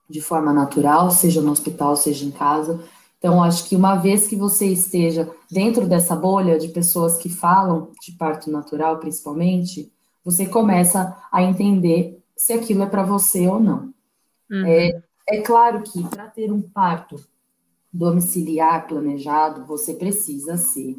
de 0.08 0.20
forma 0.20 0.52
natural, 0.52 1.10
seja 1.10 1.40
no 1.40 1.52
hospital, 1.52 1.96
seja 1.96 2.24
em 2.24 2.30
casa, 2.30 2.82
então, 3.22 3.40
acho 3.40 3.68
que 3.68 3.76
uma 3.76 3.94
vez 3.94 4.26
que 4.26 4.34
você 4.34 4.66
esteja 4.66 5.30
dentro 5.48 5.86
dessa 5.86 6.16
bolha 6.16 6.58
de 6.58 6.66
pessoas 6.66 7.16
que 7.18 7.28
falam 7.28 7.92
de 8.04 8.10
parto 8.10 8.50
natural, 8.50 8.98
principalmente, 8.98 9.92
você 10.24 10.44
começa 10.44 11.16
a 11.30 11.40
entender 11.40 12.20
se 12.36 12.52
aquilo 12.52 12.82
é 12.82 12.86
para 12.86 13.04
você 13.04 13.46
ou 13.46 13.60
não. 13.60 13.94
Uhum. 14.50 14.66
É, 14.66 15.00
é 15.32 15.40
claro 15.40 15.82
que 15.82 16.06
para 16.08 16.26
ter 16.26 16.52
um 16.52 16.60
parto 16.60 17.16
domiciliar 17.90 18.86
planejado, 18.86 19.64
você 19.64 19.94
precisa 19.94 20.56
ser 20.58 20.96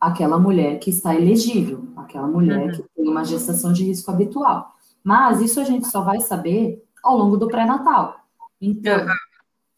aquela 0.00 0.38
mulher 0.38 0.78
que 0.78 0.90
está 0.90 1.14
elegível, 1.14 1.86
aquela 1.96 2.26
mulher 2.26 2.66
uhum. 2.66 2.72
que 2.72 2.82
tem 2.94 3.08
uma 3.08 3.24
gestação 3.24 3.72
de 3.72 3.84
risco 3.84 4.10
habitual. 4.10 4.74
Mas 5.04 5.40
isso 5.40 5.60
a 5.60 5.64
gente 5.64 5.86
só 5.86 6.02
vai 6.02 6.20
saber 6.20 6.84
ao 7.02 7.16
longo 7.16 7.36
do 7.36 7.46
pré-natal. 7.46 8.16
Então, 8.60 9.06
uhum. 9.06 9.12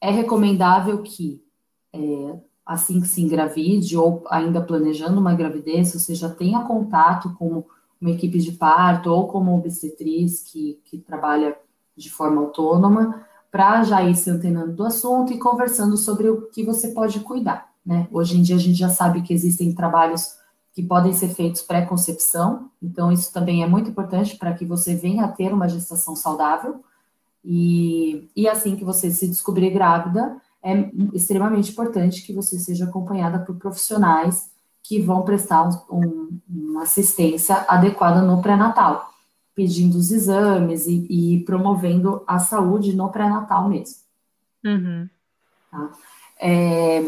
é 0.01 0.11
recomendável 0.11 1.03
que 1.03 1.45
é, 1.93 2.39
assim 2.65 3.03
que 3.03 3.09
se 3.09 3.21
engravide 3.21 3.97
ou 3.97 4.25
ainda 4.31 4.63
planejando 4.63 5.21
uma 5.21 5.35
gravidez, 5.35 5.93
você 5.93 6.15
já 6.15 6.31
tenha 6.31 6.65
contato 6.65 7.35
com 7.35 7.65
uma 8.01 8.11
equipe 8.11 8.39
de 8.39 8.53
parto 8.53 9.11
ou 9.11 9.29
como 9.29 9.57
obstetriz 9.57 10.43
que, 10.43 10.81
que 10.85 10.97
trabalha 10.97 11.57
de 11.95 12.11
forma 12.11 12.41
autônoma, 12.41 13.28
para 13.51 13.83
já 13.83 14.03
ir 14.03 14.15
se 14.15 14.31
antenando 14.31 14.73
do 14.73 14.85
assunto 14.85 15.33
e 15.33 15.39
conversando 15.39 15.97
sobre 15.97 16.29
o 16.29 16.43
que 16.51 16.65
você 16.65 16.89
pode 16.89 17.21
cuidar. 17.21 17.69
Né? 17.85 18.07
Hoje 18.13 18.39
em 18.39 18.43
dia 18.43 18.57
a 18.57 18.59
gente 18.59 18.79
já 18.79 18.89
sabe 18.89 19.23
que 19.23 19.33
existem 19.33 19.73
trabalhos 19.73 20.37
que 20.75 20.83
podem 20.83 21.13
ser 21.13 21.29
feitos 21.31 21.63
pré-concepção, 21.63 22.71
então 22.81 23.11
isso 23.11 23.33
também 23.33 23.65
é 23.65 23.67
muito 23.67 23.91
importante 23.91 24.37
para 24.37 24.53
que 24.53 24.65
você 24.65 24.95
venha 24.95 25.25
a 25.25 25.29
ter 25.29 25.53
uma 25.53 25.69
gestação 25.69 26.15
saudável. 26.15 26.85
E, 27.45 28.29
e 28.37 28.47
assim 28.47 28.77
que 28.77 28.85
você 28.85 29.11
se 29.11 29.27
descobrir 29.27 29.71
grávida, 29.71 30.37
é 30.63 30.91
extremamente 31.13 31.73
importante 31.73 32.23
que 32.23 32.33
você 32.33 32.59
seja 32.59 32.85
acompanhada 32.85 33.39
por 33.41 33.57
profissionais 33.57 34.51
que 34.83 35.01
vão 35.01 35.23
prestar 35.23 35.69
um, 35.91 36.39
uma 36.49 36.83
assistência 36.83 37.65
adequada 37.69 38.23
no 38.23 38.41
pré-natal, 38.41 39.11
pedindo 39.59 39.99
os 39.99 40.13
exames 40.13 40.87
e, 40.87 41.05
e, 41.11 41.41
promovendo 41.41 42.23
a 42.29 42.39
saúde 42.39 42.95
no 42.95 43.11
pré-natal 43.11 43.69
mesmo. 43.69 43.97
Uhum. 44.65 45.09
Tá? 45.69 45.91
É, 46.41 47.05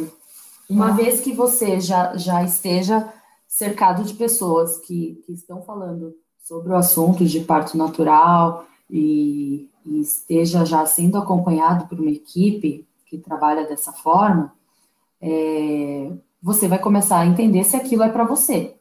uma 0.69 0.91
vez 0.91 1.21
que 1.21 1.33
você 1.33 1.79
já, 1.79 2.17
já 2.17 2.43
esteja 2.43 3.09
cercado 3.47 4.03
de 4.03 4.15
pessoas 4.15 4.79
que, 4.79 5.23
que 5.25 5.33
estão 5.33 5.63
falando 5.63 6.13
sobre 6.43 6.73
o 6.73 6.77
assunto 6.77 7.25
de 7.25 7.39
parto 7.39 7.79
natural 7.79 8.67
e, 8.91 9.71
e 9.87 10.01
esteja 10.01 10.65
já 10.65 10.85
sendo 10.87 11.19
acompanhado 11.19 11.87
por 11.87 12.01
uma 12.01 12.11
equipe 12.11 12.85
que 13.07 13.17
trabalha 13.17 13.65
dessa 13.65 13.93
forma, 13.93 14.53
é, 15.21 16.11
você 16.43 16.67
vai 16.67 16.81
começar 16.81 17.21
a 17.21 17.27
entender 17.27 17.63
se 17.63 17.77
aquilo 17.77 18.03
é 18.03 18.09
para 18.09 18.25
você, 18.25 18.75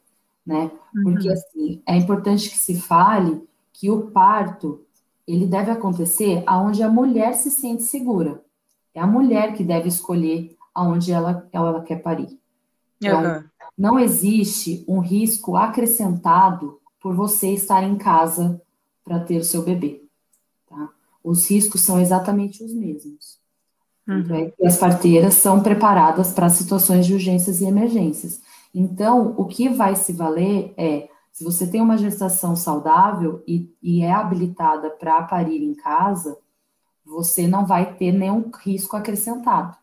né? 0.44 0.72
Porque 1.04 1.28
uhum. 1.28 1.34
assim, 1.34 1.82
é 1.86 1.96
importante 1.96 2.50
que 2.50 2.58
se 2.58 2.80
fale 2.80 3.48
que 3.80 3.90
o 3.90 4.10
parto 4.10 4.84
ele 5.26 5.46
deve 5.46 5.70
acontecer 5.70 6.42
aonde 6.46 6.82
a 6.82 6.88
mulher 6.88 7.32
se 7.32 7.50
sente 7.50 7.82
segura. 7.82 8.44
É 8.94 9.00
a 9.00 9.06
mulher 9.06 9.54
que 9.54 9.64
deve 9.64 9.88
escolher 9.88 10.54
aonde 10.74 11.10
ela, 11.10 11.48
ela 11.50 11.80
quer 11.82 12.02
parir. 12.02 12.38
Então, 12.98 13.22
uhum. 13.22 13.44
não 13.78 13.98
existe 13.98 14.84
um 14.86 14.98
risco 14.98 15.56
acrescentado 15.56 16.78
por 17.00 17.14
você 17.14 17.54
estar 17.54 17.82
em 17.82 17.96
casa 17.96 18.60
para 19.02 19.18
ter 19.18 19.38
o 19.38 19.44
seu 19.44 19.62
bebê. 19.62 20.02
Tá? 20.68 20.90
Os 21.24 21.48
riscos 21.48 21.80
são 21.80 21.98
exatamente 21.98 22.62
os 22.62 22.74
mesmos. 22.74 23.38
Uhum. 24.06 24.52
É 24.60 24.66
as 24.66 24.76
parteiras 24.76 25.34
são 25.34 25.62
preparadas 25.62 26.34
para 26.34 26.50
situações 26.50 27.06
de 27.06 27.14
urgências 27.14 27.62
e 27.62 27.64
emergências. 27.64 28.42
Então, 28.74 29.34
o 29.38 29.46
que 29.46 29.70
vai 29.70 29.96
se 29.96 30.12
valer 30.12 30.74
é, 30.76 31.08
se 31.32 31.44
você 31.44 31.66
tem 31.66 31.80
uma 31.80 31.96
gestação 31.96 32.54
saudável 32.54 33.42
e, 33.46 33.72
e 33.82 34.02
é 34.02 34.12
habilitada 34.12 34.90
para 34.90 35.22
parir 35.22 35.62
em 35.62 35.74
casa, 35.74 36.36
você 37.04 37.46
não 37.46 37.66
vai 37.66 37.94
ter 37.94 38.12
nenhum 38.12 38.50
risco 38.62 38.96
acrescentado. 38.96 39.76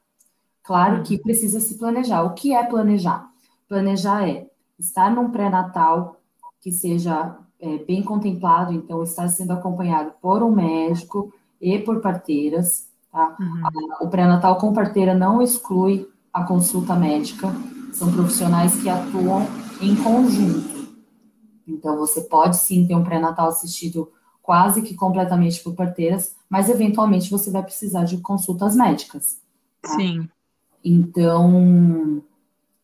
Claro 0.63 1.03
que 1.03 1.15
uhum. 1.15 1.21
precisa 1.21 1.60
se 1.60 1.77
planejar. 1.77 2.23
O 2.23 2.33
que 2.33 2.53
é 2.53 2.63
planejar? 2.63 3.29
Planejar 3.67 4.27
é 4.27 4.47
estar 4.77 5.10
num 5.10 5.31
pré-natal 5.31 6.19
que 6.62 6.71
seja 6.71 7.38
é, 7.60 7.77
bem 7.79 8.03
contemplado, 8.03 8.73
então 8.73 9.01
estar 9.01 9.27
sendo 9.29 9.53
acompanhado 9.53 10.13
por 10.21 10.43
um 10.43 10.51
médico 10.51 11.33
e 11.60 11.79
por 11.79 12.01
parteiras. 12.01 12.88
Tá? 13.12 13.36
Uhum. 13.39 13.62
O 14.01 14.10
pré-natal 14.10 14.57
com 14.57 14.73
parteira 14.73 15.13
não 15.13 15.41
exclui 15.41 16.07
a 16.31 16.43
consulta 16.43 16.95
médica, 16.95 17.47
são 17.93 18.12
profissionais 18.12 18.75
que 18.81 18.89
atuam 18.89 19.47
em 19.81 19.95
conjunto. 19.95 20.76
Então, 21.67 21.97
você 21.97 22.21
pode 22.21 22.58
sim 22.58 22.88
ter 22.88 22.95
um 22.95 23.03
pré-natal 23.03 23.49
assistido 23.49 24.12
quase 24.41 24.82
que 24.82 24.95
completamente 24.95 25.62
por 25.62 25.75
parteiras, 25.75 26.34
mas 26.49 26.69
eventualmente 26.69 27.30
você 27.30 27.51
vai 27.51 27.62
precisar 27.62 28.06
de 28.06 28.19
consultas 28.19 28.75
médicas. 28.75 29.41
Tá? 29.82 29.89
Sim. 29.89 30.30
Então, 30.84 32.23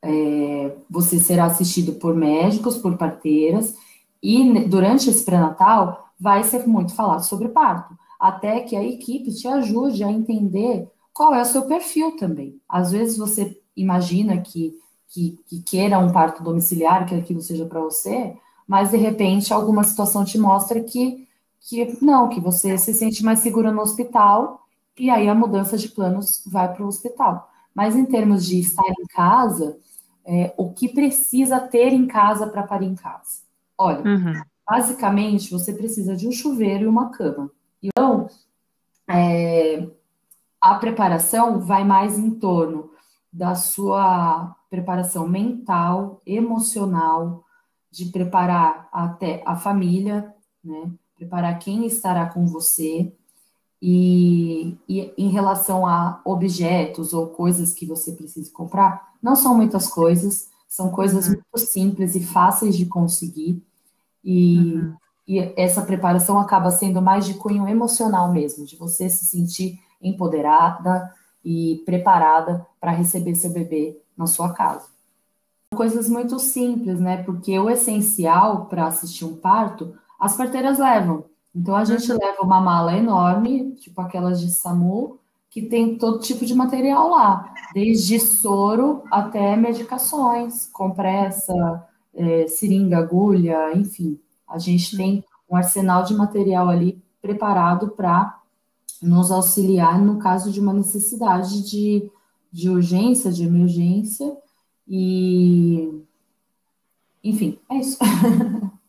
é, 0.02 0.76
você 0.89 1.17
será 1.19 1.46
assistido 1.46 1.93
por 1.93 2.13
médicos, 2.13 2.78
por 2.78 2.98
parteiras, 2.98 3.76
e 4.22 4.67
durante 4.67 5.10
esse 5.10 5.24
pré-natal 5.24 6.10
vai 6.19 6.43
ser 6.43 6.67
muito 6.67 6.93
falado 6.93 7.24
sobre 7.24 7.48
parto, 7.48 7.96
até 8.19 8.60
que 8.62 8.76
a 8.76 8.84
equipe 8.84 9.34
te 9.34 9.48
ajude 9.48 10.04
a 10.04 10.12
entender 10.12 10.89
qual 11.13 11.34
é 11.34 11.41
o 11.41 11.46
seu 11.46 11.63
perfil 11.63 12.17
também. 12.17 12.60
Às 12.67 12.91
vezes 12.91 13.17
você 13.17 13.58
imagina 13.76 14.41
que, 14.41 14.74
que, 15.08 15.39
que 15.48 15.62
queira 15.62 16.00
um 16.00 16.12
parto 16.12 16.43
domiciliar, 16.43 17.06
que 17.06 17.15
aquilo 17.15 17.41
seja 17.41 17.65
para 17.65 17.80
você, 17.80 18.36
mas 18.67 18.91
de 18.91 18.97
repente 18.97 19.54
alguma 19.54 19.84
situação 19.84 20.23
te 20.23 20.38
mostra 20.38 20.82
que, 20.82 21.28
que 21.60 21.97
não, 22.04 22.30
que 22.30 22.39
você 22.39 22.78
se 22.78 22.93
sente 22.93 23.23
mais 23.23 23.39
segura 23.39 23.71
no 23.71 23.82
hospital, 23.82 24.67
e 24.97 25.10
aí 25.10 25.28
a 25.28 25.36
mudança 25.36 25.78
de 25.78 25.89
planos 25.89 26.43
vai 26.45 26.71
para 26.71 26.84
o 26.84 26.88
hospital. 26.88 27.49
Mas 27.73 27.95
em 27.95 28.06
termos 28.06 28.45
de 28.45 28.60
estar 28.60 28.88
em 28.88 29.06
casa, 29.08 29.78
é, 30.26 30.54
o 30.58 30.71
que 30.71 30.88
precisa 30.88 31.60
ter 31.60 31.91
em 31.91 32.06
casa 32.06 32.47
para 32.47 32.63
parir 32.63 32.86
em 32.86 32.95
casa? 32.95 33.41
Olha, 33.78 34.04
uhum. 34.04 34.41
basicamente 34.69 35.52
você 35.52 35.73
precisa 35.73 36.15
de 36.15 36.28
um 36.28 36.32
chuveiro 36.32 36.84
e 36.84 36.88
uma 36.88 37.10
cama. 37.10 37.49
Então, 37.82 38.30
é, 39.08 39.88
a 40.62 40.76
preparação 40.76 41.60
vai 41.60 41.84
mais 41.84 42.17
em 42.17 42.32
torno 42.32 42.91
da 43.32 43.56
sua 43.56 44.56
preparação 44.69 45.28
mental, 45.28 46.21
emocional, 46.26 47.43
de 47.93 48.06
preparar 48.06 48.89
até 48.91 49.43
a 49.45 49.56
família, 49.56 50.34
né? 50.63 50.91
Preparar 51.15 51.60
quem 51.60 51.86
estará 51.86 52.25
com 52.25 52.47
você, 52.47 53.13
e, 53.79 54.75
e, 54.89 55.13
em 55.15 55.29
relação 55.29 55.86
a 55.86 56.19
objetos 56.25 57.13
ou 57.13 57.27
coisas 57.27 57.73
que 57.73 57.86
você 57.86 58.13
precisa 58.13 58.51
comprar, 58.51 59.13
não 59.21 59.36
são 59.36 59.56
muitas 59.56 59.88
coisas, 59.88 60.49
são 60.67 60.89
coisas 60.89 61.27
uhum. 61.27 61.34
muito 61.34 61.69
simples 61.69 62.15
e 62.15 62.25
fáceis 62.25 62.75
de 62.75 62.88
conseguir. 62.88 63.62
E, 64.23 64.58
uhum. 64.58 64.95
e 65.27 65.53
essa 65.56 65.84
preparação 65.84 66.39
acaba 66.39 66.71
sendo 66.71 66.99
mais 66.99 67.25
de 67.25 67.36
cunho 67.36 67.67
emocional 67.67 68.32
mesmo, 68.32 68.65
de 68.65 68.75
você 68.75 69.08
se 69.08 69.25
sentir 69.25 69.79
empoderada 70.01 71.13
e 71.45 71.84
preparada 71.86 72.65
para 72.82 72.91
receber 72.91 73.36
seu 73.36 73.51
bebê 73.51 74.01
na 74.17 74.25
sua 74.25 74.51
casa. 74.51 74.92
Coisas 75.76 76.10
muito 76.10 76.40
simples, 76.40 77.00
né? 77.00 77.24
Porque 77.24 77.58
o 77.60 77.70
essencial 77.70 78.66
para 78.66 78.88
assistir 78.88 79.26
um 79.26 79.36
parto, 79.36 79.94
as 80.20 80.36
parteiras 80.36 80.80
levam. 80.80 81.26
Então 81.56 81.76
a 81.76 81.86
gente 81.86 82.12
leva 82.12 82.42
uma 82.42 82.60
mala 82.60 82.98
enorme, 82.98 83.76
tipo 83.76 84.02
aquelas 84.02 84.42
de 84.42 84.50
SAMU, 84.52 85.20
que 85.50 85.62
tem 85.62 85.98
todo 85.98 86.20
tipo 86.20 86.46
de 86.46 86.56
material 86.56 87.12
lá, 87.12 87.54
desde 87.76 88.20
soro 88.20 89.04
até 89.12 89.56
medicações, 89.56 90.68
compressa, 90.74 91.54
é, 92.16 92.48
seringa, 92.48 92.98
agulha, 92.98 93.72
enfim. 93.76 94.20
A 94.48 94.58
gente 94.58 94.98
tem 94.98 95.24
um 95.48 95.56
arsenal 95.56 96.04
de 96.04 96.16
material 96.16 96.70
ali 96.70 97.00
preparado 97.22 97.90
para 97.90 98.40
nos 99.00 99.32
auxiliar 99.32 100.02
no 100.02 100.18
caso 100.18 100.52
de 100.52 100.60
uma 100.60 100.74
necessidade 100.74 101.70
de, 101.70 102.10
de 102.52 102.70
urgência, 102.70 103.32
de 103.32 103.44
emergência, 103.44 104.36
e 104.88 106.04
enfim, 107.24 107.60
é 107.72 107.78
isso. 107.78 107.98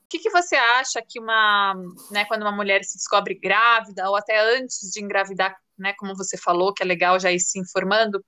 que, 0.09 0.18
que 0.18 0.30
você 0.30 0.54
acha 0.54 1.02
que 1.07 1.20
uma, 1.20 1.74
né, 2.11 2.24
quando 2.26 2.42
uma 2.42 2.52
mulher 2.52 2.85
se 2.85 2.96
descobre 2.96 3.35
grávida, 3.35 4.09
ou 4.09 4.16
até 4.16 4.38
antes 4.57 4.90
de 4.92 5.02
engravidar, 5.02 5.57
né, 5.78 5.92
como 5.98 6.16
você 6.16 6.37
falou, 6.37 6.72
que 6.72 6.83
é 6.83 6.87
legal 6.87 7.18
já 7.18 7.33
ir 7.33 7.40
se 7.40 7.59
informando, 7.59 8.24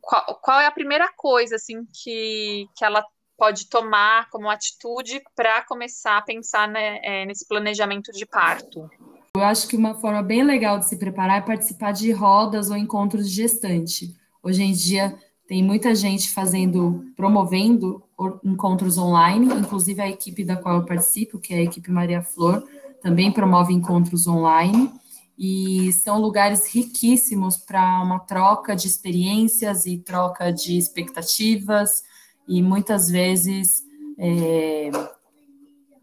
qual, 0.00 0.40
qual 0.40 0.60
é 0.60 0.66
a 0.66 0.72
primeira 0.72 1.10
coisa, 1.16 1.56
assim, 1.56 1.84
que, 1.92 2.68
que 2.76 2.84
ela 2.84 3.04
pode 3.36 3.68
tomar 3.68 4.28
como 4.30 4.48
atitude 4.48 5.20
para 5.34 5.62
começar 5.62 6.18
a 6.18 6.22
pensar 6.22 6.68
né, 6.68 7.00
é, 7.02 7.26
nesse 7.26 7.46
planejamento 7.48 8.12
de 8.12 8.24
parto? 8.26 8.88
Eu 9.36 9.42
acho 9.42 9.66
que 9.66 9.76
uma 9.76 9.96
forma 9.96 10.22
bem 10.22 10.44
legal 10.44 10.78
de 10.78 10.88
se 10.88 10.96
preparar 10.96 11.38
é 11.38 11.40
participar 11.40 11.92
de 11.92 12.12
rodas 12.12 12.70
ou 12.70 12.76
encontros 12.76 13.28
de 13.28 13.34
gestante. 13.34 14.14
Hoje 14.40 14.62
em 14.62 14.72
dia 14.72 15.18
tem 15.46 15.62
muita 15.62 15.94
gente 15.94 16.30
fazendo, 16.30 17.04
promovendo 17.14 18.02
encontros 18.42 18.96
online, 18.96 19.52
inclusive 19.54 20.00
a 20.00 20.08
equipe 20.08 20.42
da 20.42 20.56
qual 20.56 20.76
eu 20.76 20.86
participo, 20.86 21.38
que 21.38 21.52
é 21.52 21.58
a 21.58 21.62
equipe 21.62 21.90
Maria 21.90 22.22
Flor, 22.22 22.64
também 23.02 23.30
promove 23.30 23.72
encontros 23.72 24.26
online. 24.26 24.90
E 25.36 25.92
são 25.92 26.20
lugares 26.20 26.72
riquíssimos 26.72 27.56
para 27.56 28.00
uma 28.02 28.20
troca 28.20 28.74
de 28.74 28.86
experiências 28.86 29.84
e 29.84 29.98
troca 29.98 30.50
de 30.52 30.78
expectativas. 30.78 32.04
E 32.48 32.62
muitas 32.62 33.10
vezes 33.10 33.82
é, 34.16 34.90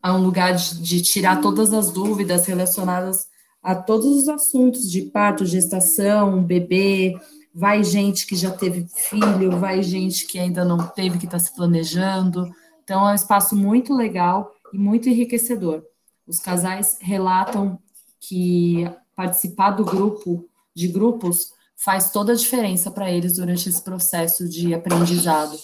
é 0.04 0.12
um 0.12 0.22
lugar 0.22 0.54
de, 0.54 0.82
de 0.82 1.02
tirar 1.02 1.42
todas 1.42 1.74
as 1.74 1.92
dúvidas 1.92 2.46
relacionadas 2.46 3.28
a 3.64 3.74
todos 3.74 4.18
os 4.18 4.28
assuntos 4.28 4.92
de 4.92 5.04
parto, 5.04 5.46
gestação, 5.46 6.44
bebê, 6.44 7.16
vai 7.54 7.84
gente 7.84 8.26
que 8.26 8.36
já 8.36 8.52
teve 8.52 8.88
filho, 8.88 9.58
vai 9.58 9.84
gente 9.84 10.26
que 10.26 10.40
ainda 10.40 10.64
não 10.64 10.88
teve, 10.88 11.18
que 11.18 11.26
está 11.26 11.38
se 11.38 11.54
planejando. 11.56 12.50
Então, 12.84 13.08
é 13.08 13.12
um 13.12 13.16
espaço 13.16 13.56
muito 13.56 13.94
legal 13.94 14.52
e 14.74 14.78
muito 14.78 15.10
enriquecedor. 15.10 15.84
Os 16.26 16.40
casais 16.40 16.98
relatam 17.02 17.78
que 18.20 18.90
participar 19.16 19.72
do 19.72 19.84
grupo, 19.84 20.48
de 20.74 20.88
grupos, 20.88 21.54
faz 21.76 22.12
toda 22.12 22.34
a 22.34 22.36
diferença 22.36 22.92
para 22.92 23.12
eles 23.12 23.36
durante 23.36 23.68
esse 23.68 23.82
processo 23.82 24.48
de 24.48 24.74
aprendizado. 24.74 25.58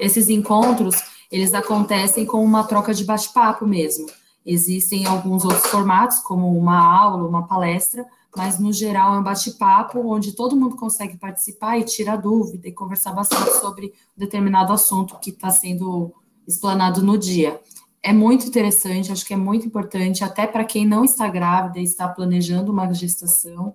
Esses 0.00 0.28
encontros, 0.28 0.96
eles 1.30 1.52
acontecem 1.52 2.24
com 2.24 2.42
uma 2.42 2.64
troca 2.64 2.94
de 2.94 3.04
bate-papo 3.04 3.66
mesmo. 3.66 4.06
Existem 4.44 5.06
alguns 5.06 5.44
outros 5.44 5.66
formatos, 5.66 6.20
como 6.20 6.56
uma 6.56 6.78
aula, 6.78 7.28
uma 7.28 7.46
palestra, 7.46 8.06
mas 8.38 8.60
no 8.60 8.72
geral 8.72 9.16
é 9.16 9.18
um 9.18 9.22
bate-papo 9.22 9.98
onde 10.14 10.30
todo 10.30 10.54
mundo 10.54 10.76
consegue 10.76 11.16
participar 11.16 11.76
e 11.76 11.82
tirar 11.82 12.14
dúvida 12.14 12.68
e 12.68 12.72
conversar 12.72 13.10
bastante 13.10 13.58
sobre 13.58 13.92
determinado 14.16 14.72
assunto 14.72 15.18
que 15.18 15.30
está 15.30 15.50
sendo 15.50 16.14
explanado 16.46 17.02
no 17.02 17.18
dia. 17.18 17.60
É 18.00 18.12
muito 18.12 18.46
interessante, 18.46 19.10
acho 19.10 19.26
que 19.26 19.34
é 19.34 19.36
muito 19.36 19.66
importante, 19.66 20.22
até 20.22 20.46
para 20.46 20.64
quem 20.64 20.86
não 20.86 21.04
está 21.04 21.28
grávida 21.28 21.80
e 21.80 21.82
está 21.82 22.06
planejando 22.06 22.70
uma 22.70 22.92
gestação, 22.94 23.74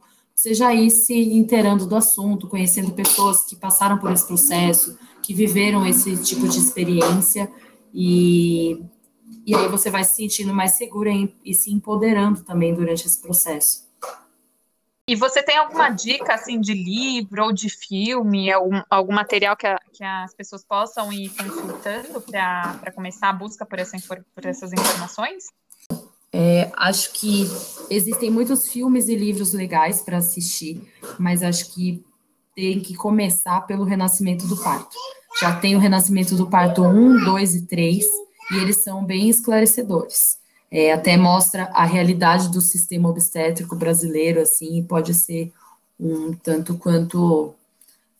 já 0.53 0.73
ir 0.73 0.89
se 0.91 1.13
inteirando 1.13 1.85
do 1.85 1.97
assunto, 1.97 2.47
conhecendo 2.47 2.93
pessoas 2.93 3.43
que 3.43 3.57
passaram 3.57 3.97
por 3.97 4.13
esse 4.13 4.25
processo, 4.25 4.97
que 5.21 5.33
viveram 5.33 5.85
esse 5.85 6.15
tipo 6.23 6.47
de 6.47 6.57
experiência, 6.57 7.51
e, 7.93 8.81
e 9.45 9.53
aí 9.53 9.67
você 9.67 9.91
vai 9.91 10.05
se 10.05 10.15
sentindo 10.15 10.53
mais 10.53 10.77
segura 10.77 11.11
e, 11.11 11.35
e 11.43 11.53
se 11.53 11.69
empoderando 11.69 12.43
também 12.43 12.73
durante 12.73 13.05
esse 13.05 13.21
processo. 13.21 13.91
E 15.13 15.15
você 15.15 15.43
tem 15.43 15.55
alguma 15.55 15.91
dica 15.91 16.33
assim 16.33 16.59
de 16.59 16.73
livro 16.73 17.43
ou 17.43 17.53
de 17.53 17.69
filme, 17.69 18.51
algum, 18.51 18.81
algum 18.89 19.13
material 19.13 19.55
que, 19.55 19.67
a, 19.67 19.77
que 19.93 20.03
as 20.03 20.33
pessoas 20.33 20.65
possam 20.65 21.13
ir 21.13 21.29
consultando 21.29 22.19
para 22.19 22.91
começar 22.95 23.29
a 23.29 23.33
busca 23.33 23.63
por, 23.63 23.77
essa, 23.77 23.95
por 24.07 24.43
essas 24.43 24.73
informações? 24.73 25.43
É, 26.33 26.71
acho 26.75 27.13
que 27.13 27.45
existem 27.91 28.31
muitos 28.31 28.67
filmes 28.67 29.07
e 29.07 29.15
livros 29.15 29.53
legais 29.53 30.01
para 30.01 30.17
assistir, 30.17 30.81
mas 31.19 31.43
acho 31.43 31.71
que 31.75 32.03
tem 32.55 32.79
que 32.79 32.95
começar 32.95 33.61
pelo 33.67 33.83
Renascimento 33.83 34.47
do 34.47 34.57
Parto. 34.63 34.97
Já 35.39 35.55
tem 35.59 35.75
o 35.75 35.79
Renascimento 35.79 36.33
do 36.33 36.49
Parto 36.49 36.81
1, 36.81 37.23
2 37.23 37.53
e 37.53 37.67
3, 37.67 38.03
e 38.49 38.57
eles 38.57 38.77
são 38.77 39.05
bem 39.05 39.29
esclarecedores. 39.29 40.39
É, 40.75 40.91
até 40.91 41.15
mostra 41.15 41.65
a 41.65 41.85
realidade 41.85 42.49
do 42.49 42.59
sistema 42.59 43.07
obstétrico 43.07 43.75
brasileiro, 43.75 44.41
assim, 44.41 44.83
pode 44.83 45.13
ser 45.13 45.53
um 45.99 46.33
tanto 46.33 46.75
quanto 46.79 47.53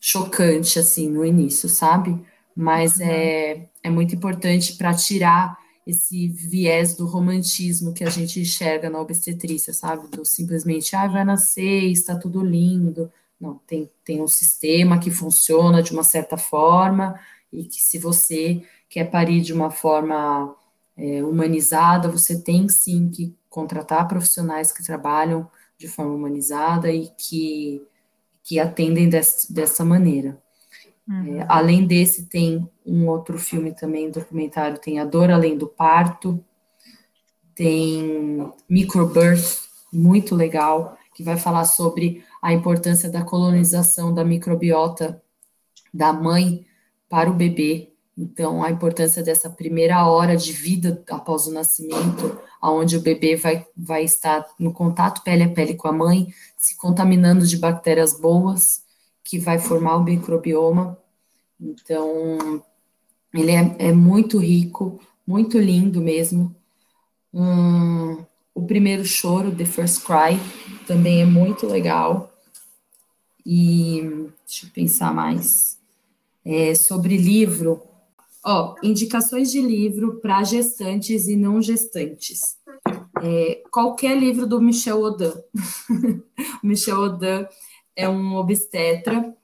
chocante, 0.00 0.78
assim, 0.78 1.10
no 1.10 1.24
início, 1.24 1.68
sabe? 1.68 2.16
Mas 2.54 3.00
é, 3.00 3.66
é 3.82 3.90
muito 3.90 4.14
importante 4.14 4.74
para 4.74 4.94
tirar 4.94 5.58
esse 5.84 6.28
viés 6.28 6.94
do 6.94 7.06
romantismo 7.06 7.92
que 7.92 8.04
a 8.04 8.10
gente 8.10 8.38
enxerga 8.38 8.88
na 8.88 9.00
obstetrícia, 9.00 9.74
sabe? 9.74 10.06
Do 10.06 10.24
simplesmente, 10.24 10.94
ah, 10.94 11.08
vai 11.08 11.24
nascer, 11.24 11.90
está 11.90 12.16
tudo 12.16 12.40
lindo. 12.40 13.10
Não, 13.40 13.60
tem, 13.66 13.90
tem 14.04 14.22
um 14.22 14.28
sistema 14.28 15.00
que 15.00 15.10
funciona 15.10 15.82
de 15.82 15.92
uma 15.92 16.04
certa 16.04 16.36
forma 16.36 17.18
e 17.52 17.64
que 17.64 17.82
se 17.82 17.98
você 17.98 18.62
quer 18.88 19.10
parir 19.10 19.40
de 19.40 19.52
uma 19.52 19.72
forma 19.72 20.54
é, 20.96 21.22
humanizada, 21.24 22.08
você 22.08 22.40
tem 22.40 22.68
sim 22.68 23.08
que 23.08 23.34
contratar 23.48 24.06
profissionais 24.08 24.72
que 24.72 24.84
trabalham 24.84 25.48
de 25.78 25.88
forma 25.88 26.14
humanizada 26.14 26.90
e 26.90 27.08
que, 27.18 27.82
que 28.42 28.58
atendem 28.58 29.08
des, 29.08 29.46
dessa 29.50 29.84
maneira. 29.84 30.40
Uhum. 31.08 31.40
É, 31.40 31.46
além 31.48 31.86
desse, 31.86 32.26
tem 32.26 32.68
um 32.84 33.08
outro 33.08 33.38
filme 33.38 33.72
também, 33.72 34.10
documentário, 34.10 34.78
tem 34.78 34.98
A 34.98 35.04
Dor 35.04 35.30
Além 35.30 35.56
do 35.56 35.68
Parto, 35.68 36.42
tem 37.54 38.52
Microbirth, 38.68 39.64
muito 39.92 40.34
legal, 40.34 40.98
que 41.14 41.22
vai 41.22 41.36
falar 41.36 41.64
sobre 41.64 42.24
a 42.42 42.52
importância 42.52 43.08
da 43.08 43.22
colonização 43.22 44.12
da 44.12 44.24
microbiota 44.24 45.22
da 45.92 46.12
mãe 46.12 46.66
para 47.08 47.30
o 47.30 47.34
bebê. 47.34 47.93
Então, 48.16 48.62
a 48.62 48.70
importância 48.70 49.22
dessa 49.22 49.50
primeira 49.50 50.06
hora 50.06 50.36
de 50.36 50.52
vida 50.52 51.02
após 51.10 51.46
o 51.46 51.52
nascimento, 51.52 52.40
onde 52.62 52.96
o 52.96 53.00
bebê 53.00 53.34
vai, 53.34 53.66
vai 53.76 54.04
estar 54.04 54.46
no 54.58 54.72
contato 54.72 55.22
pele 55.22 55.42
a 55.42 55.48
pele 55.48 55.74
com 55.74 55.88
a 55.88 55.92
mãe, 55.92 56.32
se 56.56 56.76
contaminando 56.76 57.44
de 57.44 57.56
bactérias 57.56 58.18
boas, 58.18 58.84
que 59.24 59.38
vai 59.38 59.58
formar 59.58 59.96
o 59.96 60.04
microbioma. 60.04 60.96
Então, 61.60 62.62
ele 63.32 63.50
é, 63.50 63.76
é 63.78 63.92
muito 63.92 64.38
rico, 64.38 65.00
muito 65.26 65.58
lindo 65.58 66.00
mesmo. 66.00 66.54
Hum, 67.32 68.24
o 68.54 68.62
primeiro 68.64 69.04
choro, 69.04 69.54
The 69.54 69.64
First 69.64 70.04
Cry, 70.04 70.38
também 70.86 71.20
é 71.20 71.26
muito 71.26 71.66
legal. 71.66 72.32
E 73.44 74.30
deixa 74.46 74.66
eu 74.66 74.70
pensar 74.72 75.12
mais. 75.12 75.78
É, 76.44 76.74
sobre 76.74 77.16
livro, 77.16 77.82
ó, 78.44 78.74
indicações 78.82 79.50
de 79.50 79.60
livro 79.60 80.20
para 80.20 80.44
gestantes 80.44 81.26
e 81.26 81.36
não 81.36 81.62
gestantes. 81.62 82.56
É, 83.22 83.62
qualquer 83.70 84.18
livro 84.18 84.46
do 84.46 84.60
Michel 84.60 85.00
Odin. 85.00 85.32
o 86.62 86.66
Michel 86.66 86.98
Odin 86.98 87.46
é 87.96 88.08
um 88.08 88.34
obstetra 88.36 89.34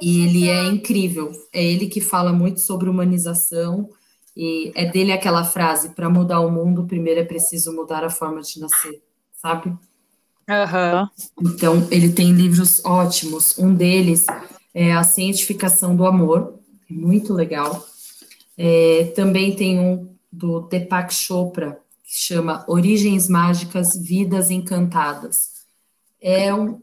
e 0.00 0.24
ele 0.24 0.48
é 0.48 0.66
incrível. 0.66 1.30
É 1.52 1.62
ele 1.62 1.86
que 1.86 2.00
fala 2.00 2.32
muito 2.32 2.60
sobre 2.60 2.88
humanização. 2.88 3.88
E 4.36 4.72
é 4.74 4.90
dele 4.90 5.12
aquela 5.12 5.44
frase: 5.44 5.90
para 5.90 6.10
mudar 6.10 6.40
o 6.40 6.50
mundo, 6.50 6.86
primeiro 6.86 7.20
é 7.20 7.24
preciso 7.24 7.72
mudar 7.72 8.02
a 8.02 8.10
forma 8.10 8.40
de 8.40 8.58
nascer, 8.58 9.00
sabe? 9.32 9.68
Uhum. 10.48 11.08
Então, 11.40 11.88
ele 11.90 12.12
tem 12.12 12.32
livros 12.32 12.84
ótimos. 12.84 13.56
Um 13.58 13.72
deles 13.72 14.26
é 14.74 14.92
A 14.92 15.04
Cientificação 15.04 15.94
do 15.94 16.04
Amor, 16.04 16.58
muito 16.88 17.32
legal. 17.32 17.84
É, 18.56 19.12
também 19.16 19.54
tem 19.54 19.78
um 19.78 20.14
do 20.30 20.60
Deepak 20.62 21.14
Chopra, 21.14 21.80
que 22.02 22.12
chama 22.12 22.64
Origens 22.68 23.28
Mágicas, 23.28 23.96
Vidas 23.96 24.50
Encantadas. 24.50 25.64
É 26.20 26.54
um, 26.54 26.80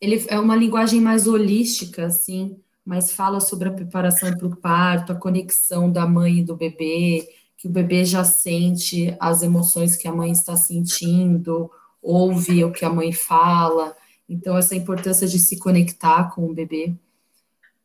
ele 0.00 0.24
é 0.28 0.38
uma 0.38 0.56
linguagem 0.56 1.00
mais 1.00 1.26
holística, 1.26 2.06
assim, 2.06 2.58
mas 2.84 3.12
fala 3.12 3.40
sobre 3.40 3.68
a 3.68 3.72
preparação 3.72 4.36
para 4.36 4.46
o 4.46 4.56
parto, 4.56 5.12
a 5.12 5.16
conexão 5.16 5.90
da 5.90 6.06
mãe 6.06 6.38
e 6.38 6.44
do 6.44 6.56
bebê, 6.56 7.28
que 7.56 7.68
o 7.68 7.70
bebê 7.70 8.04
já 8.04 8.24
sente 8.24 9.14
as 9.20 9.42
emoções 9.42 9.94
que 9.94 10.08
a 10.08 10.12
mãe 10.12 10.32
está 10.32 10.56
sentindo, 10.56 11.70
ouve 12.02 12.64
o 12.64 12.72
que 12.72 12.84
a 12.84 12.90
mãe 12.90 13.12
fala. 13.12 13.94
Então, 14.28 14.56
essa 14.56 14.74
importância 14.74 15.26
de 15.26 15.38
se 15.38 15.58
conectar 15.58 16.34
com 16.34 16.46
o 16.46 16.54
bebê. 16.54 16.94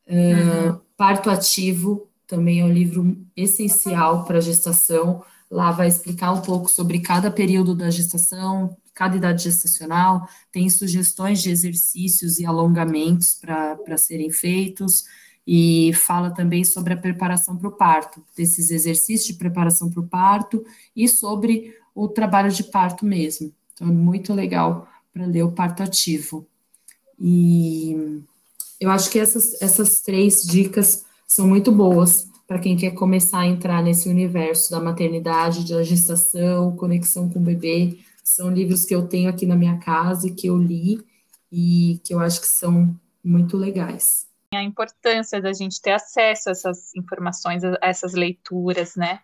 Uhum. 0.07 0.69
Uh, 0.69 0.81
parto 0.97 1.29
Ativo 1.29 2.07
também 2.27 2.61
é 2.61 2.65
um 2.65 2.71
livro 2.71 3.17
essencial 3.35 4.25
para 4.25 4.37
a 4.37 4.41
gestação. 4.41 5.23
Lá 5.49 5.71
vai 5.71 5.87
explicar 5.87 6.31
um 6.31 6.41
pouco 6.41 6.69
sobre 6.69 6.99
cada 6.99 7.29
período 7.29 7.75
da 7.75 7.89
gestação, 7.89 8.75
cada 8.95 9.17
idade 9.17 9.43
gestacional, 9.43 10.27
tem 10.51 10.69
sugestões 10.69 11.41
de 11.41 11.51
exercícios 11.51 12.39
e 12.39 12.45
alongamentos 12.45 13.35
para 13.35 13.97
serem 13.97 14.31
feitos, 14.31 15.03
e 15.45 15.93
fala 15.93 16.31
também 16.31 16.63
sobre 16.63 16.93
a 16.93 16.97
preparação 16.97 17.55
para 17.55 17.67
o 17.67 17.73
parto, 17.73 18.23
desses 18.35 18.71
exercícios 18.71 19.27
de 19.27 19.33
preparação 19.33 19.91
para 19.91 19.99
o 19.99 20.07
parto 20.07 20.65
e 20.95 21.07
sobre 21.07 21.77
o 21.93 22.07
trabalho 22.07 22.51
de 22.51 22.63
parto 22.63 23.05
mesmo. 23.05 23.53
Então, 23.73 23.87
é 23.87 23.91
muito 23.91 24.33
legal 24.33 24.87
para 25.13 25.25
ler 25.25 25.43
o 25.43 25.51
parto 25.51 25.83
ativo. 25.83 26.47
E 27.19 28.23
eu 28.85 28.91
acho 28.91 29.09
que 29.09 29.17
essas, 29.17 29.59
essas 29.61 30.01
três 30.01 30.43
dicas 30.43 31.03
são 31.27 31.47
muito 31.47 31.71
boas 31.71 32.29
para 32.47 32.59
quem 32.59 32.77
quer 32.77 32.91
começar 32.91 33.39
a 33.39 33.47
entrar 33.47 33.81
nesse 33.81 34.07
universo 34.07 34.69
da 34.69 34.79
maternidade, 34.79 35.67
da 35.67 35.81
gestação, 35.81 36.75
conexão 36.75 37.27
com 37.27 37.39
o 37.39 37.43
bebê, 37.43 37.97
são 38.23 38.51
livros 38.51 38.85
que 38.85 38.93
eu 38.93 39.07
tenho 39.07 39.27
aqui 39.27 39.47
na 39.47 39.55
minha 39.55 39.79
casa 39.79 40.27
e 40.27 40.31
que 40.31 40.47
eu 40.47 40.57
li 40.57 41.03
e 41.51 41.99
que 42.03 42.13
eu 42.13 42.19
acho 42.19 42.39
que 42.39 42.47
são 42.47 42.95
muito 43.23 43.57
legais. 43.57 44.27
A 44.53 44.63
importância 44.63 45.41
da 45.41 45.51
gente 45.51 45.81
ter 45.81 45.91
acesso 45.91 46.49
a 46.49 46.51
essas 46.51 46.95
informações, 46.95 47.63
a 47.63 47.77
essas 47.81 48.13
leituras, 48.13 48.95
né? 48.95 49.19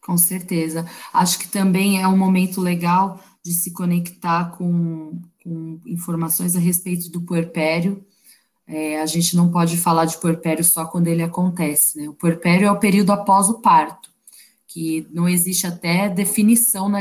Com 0.00 0.16
certeza. 0.16 0.86
Acho 1.12 1.38
que 1.38 1.48
também 1.48 2.02
é 2.02 2.08
um 2.08 2.16
momento 2.16 2.60
legal 2.60 3.20
de 3.44 3.52
se 3.52 3.72
conectar 3.72 4.56
com, 4.56 5.20
com 5.42 5.78
informações 5.84 6.56
a 6.56 6.58
respeito 6.58 7.10
do 7.10 7.20
puerpério. 7.20 8.02
É, 8.66 9.00
a 9.00 9.06
gente 9.06 9.36
não 9.36 9.50
pode 9.50 9.76
falar 9.76 10.06
de 10.06 10.18
puerpério 10.18 10.64
só 10.64 10.86
quando 10.86 11.08
ele 11.08 11.22
acontece, 11.22 11.98
né? 11.98 12.08
O 12.08 12.14
puerpério 12.14 12.66
é 12.66 12.70
o 12.70 12.78
período 12.78 13.10
após 13.10 13.48
o 13.48 13.60
parto, 13.60 14.10
que 14.66 15.06
não 15.10 15.28
existe 15.28 15.66
até 15.66 16.08
definição 16.08 16.88
na 16.88 17.00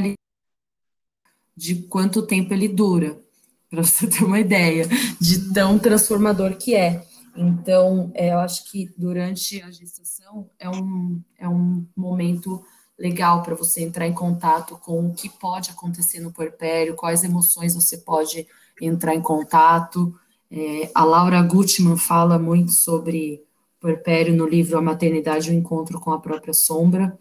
de 1.55 1.75
quanto 1.83 2.25
tempo 2.25 2.53
ele 2.53 2.67
dura, 2.67 3.17
para 3.69 3.83
você 3.83 4.07
ter 4.07 4.23
uma 4.23 4.39
ideia 4.39 4.87
de 5.19 5.53
tão 5.53 5.79
transformador 5.79 6.57
que 6.57 6.75
é. 6.75 7.05
Então, 7.35 8.11
é, 8.13 8.31
eu 8.31 8.39
acho 8.39 8.69
que 8.69 8.91
durante 8.97 9.61
a 9.61 9.71
gestação 9.71 10.49
é 10.59 10.69
um, 10.69 11.21
é 11.37 11.47
um 11.47 11.85
momento 11.95 12.63
legal 12.97 13.41
para 13.41 13.55
você 13.55 13.81
entrar 13.81 14.07
em 14.07 14.13
contato 14.13 14.77
com 14.77 15.07
o 15.07 15.13
que 15.13 15.27
pode 15.27 15.71
acontecer 15.71 16.19
no 16.19 16.31
puerpério, 16.31 16.95
quais 16.95 17.23
emoções 17.23 17.73
você 17.73 17.97
pode 17.97 18.47
entrar 18.79 19.15
em 19.15 19.21
contato. 19.21 20.17
É, 20.51 20.89
a 20.93 21.03
Laura 21.03 21.41
Gutman 21.41 21.97
fala 21.97 22.37
muito 22.37 22.71
sobre 22.71 23.41
puerpério 23.79 24.35
no 24.35 24.47
livro 24.47 24.77
A 24.77 24.81
Maternidade 24.81 25.49
e 25.49 25.55
o 25.55 25.57
Encontro 25.57 25.99
com 25.99 26.11
a 26.11 26.19
Própria 26.19 26.53
Sombra, 26.53 27.17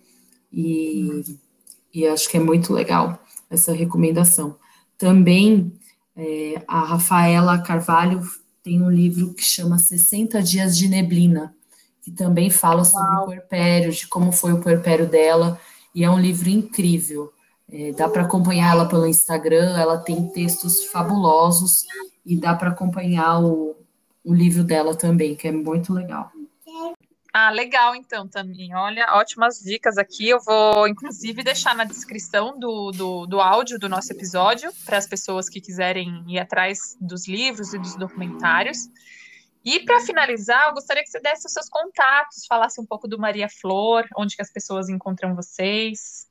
e, 0.52 1.38
e 1.92 2.06
acho 2.06 2.28
que 2.28 2.36
é 2.36 2.40
muito 2.40 2.72
legal 2.72 3.18
essa 3.50 3.72
recomendação. 3.72 4.56
Também 4.96 5.72
é, 6.14 6.62
a 6.68 6.80
Rafaela 6.80 7.58
Carvalho 7.58 8.22
tem 8.62 8.80
um 8.80 8.90
livro 8.90 9.34
que 9.34 9.42
chama 9.42 9.78
60 9.78 10.40
Dias 10.42 10.76
de 10.76 10.88
Neblina, 10.88 11.54
que 12.02 12.10
também 12.10 12.50
fala 12.50 12.84
sobre 12.84 13.12
Uau. 13.12 13.22
o 13.22 13.26
puerpério, 13.26 13.90
de 13.90 14.06
como 14.06 14.30
foi 14.30 14.52
o 14.52 14.60
puerpério 14.60 15.08
dela, 15.08 15.58
e 15.94 16.04
é 16.04 16.10
um 16.10 16.18
livro 16.18 16.48
incrível. 16.48 17.32
É, 17.72 17.90
dá 17.92 18.06
para 18.06 18.22
acompanhar 18.22 18.72
ela 18.72 18.86
pelo 18.86 19.06
Instagram, 19.06 19.78
ela 19.78 19.96
tem 19.96 20.28
textos 20.28 20.84
fabulosos 20.86 21.86
e 22.24 22.36
dá 22.36 22.54
para 22.54 22.68
acompanhar 22.68 23.40
o, 23.42 23.74
o 24.22 24.34
livro 24.34 24.62
dela 24.62 24.94
também, 24.94 25.34
que 25.34 25.48
é 25.48 25.52
muito 25.52 25.92
legal. 25.92 26.30
Ah, 27.32 27.48
legal 27.48 27.96
então 27.96 28.28
também. 28.28 28.74
Olha, 28.74 29.06
ótimas 29.14 29.58
dicas 29.58 29.96
aqui. 29.96 30.28
Eu 30.28 30.38
vou, 30.38 30.86
inclusive, 30.86 31.42
deixar 31.42 31.74
na 31.74 31.84
descrição 31.84 32.58
do, 32.58 32.90
do, 32.90 33.26
do 33.26 33.40
áudio 33.40 33.78
do 33.78 33.88
nosso 33.88 34.12
episódio 34.12 34.70
para 34.84 34.98
as 34.98 35.06
pessoas 35.06 35.48
que 35.48 35.58
quiserem 35.58 36.22
ir 36.28 36.38
atrás 36.38 36.94
dos 37.00 37.26
livros 37.26 37.72
e 37.72 37.78
dos 37.78 37.96
documentários. 37.96 38.90
E 39.64 39.80
para 39.80 40.00
finalizar, 40.00 40.68
eu 40.68 40.74
gostaria 40.74 41.02
que 41.02 41.08
você 41.08 41.20
desse 41.20 41.46
os 41.46 41.52
seus 41.54 41.70
contatos, 41.70 42.44
falasse 42.46 42.78
um 42.78 42.84
pouco 42.84 43.08
do 43.08 43.18
Maria 43.18 43.48
Flor, 43.48 44.04
onde 44.14 44.36
que 44.36 44.42
as 44.42 44.52
pessoas 44.52 44.90
encontram 44.90 45.34
vocês. 45.34 46.26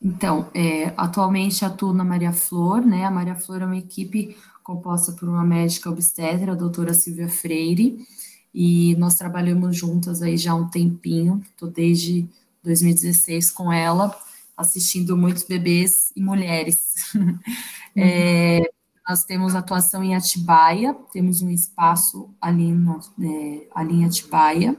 Então, 0.00 0.50
é, 0.54 0.92
atualmente 0.96 1.64
atuo 1.64 1.92
na 1.92 2.04
Maria 2.04 2.32
Flor, 2.32 2.84
né? 2.84 3.04
A 3.04 3.10
Maria 3.10 3.34
Flor 3.34 3.62
é 3.62 3.66
uma 3.66 3.76
equipe 3.76 4.36
composta 4.62 5.12
por 5.12 5.28
uma 5.28 5.44
médica 5.44 5.88
obstetra, 5.88 6.52
a 6.52 6.56
doutora 6.56 6.92
Silvia 6.92 7.28
Freire, 7.28 8.04
e 8.52 8.96
nós 8.96 9.14
trabalhamos 9.14 9.76
juntas 9.76 10.22
aí 10.22 10.36
já 10.36 10.52
há 10.52 10.54
um 10.54 10.68
tempinho, 10.68 11.42
estou 11.50 11.70
desde 11.70 12.28
2016 12.64 13.50
com 13.52 13.72
ela, 13.72 14.14
assistindo 14.56 15.16
muitos 15.16 15.44
bebês 15.44 16.12
e 16.16 16.20
mulheres. 16.20 16.94
É, 17.98 18.60
nós 19.08 19.24
temos 19.24 19.54
atuação 19.54 20.04
em 20.04 20.14
Atibaia, 20.14 20.92
temos 21.14 21.40
um 21.40 21.48
espaço 21.48 22.28
ali, 22.38 22.70
no, 22.70 23.00
é, 23.18 23.66
ali 23.74 23.94
em 23.94 24.04
Atibaia, 24.04 24.76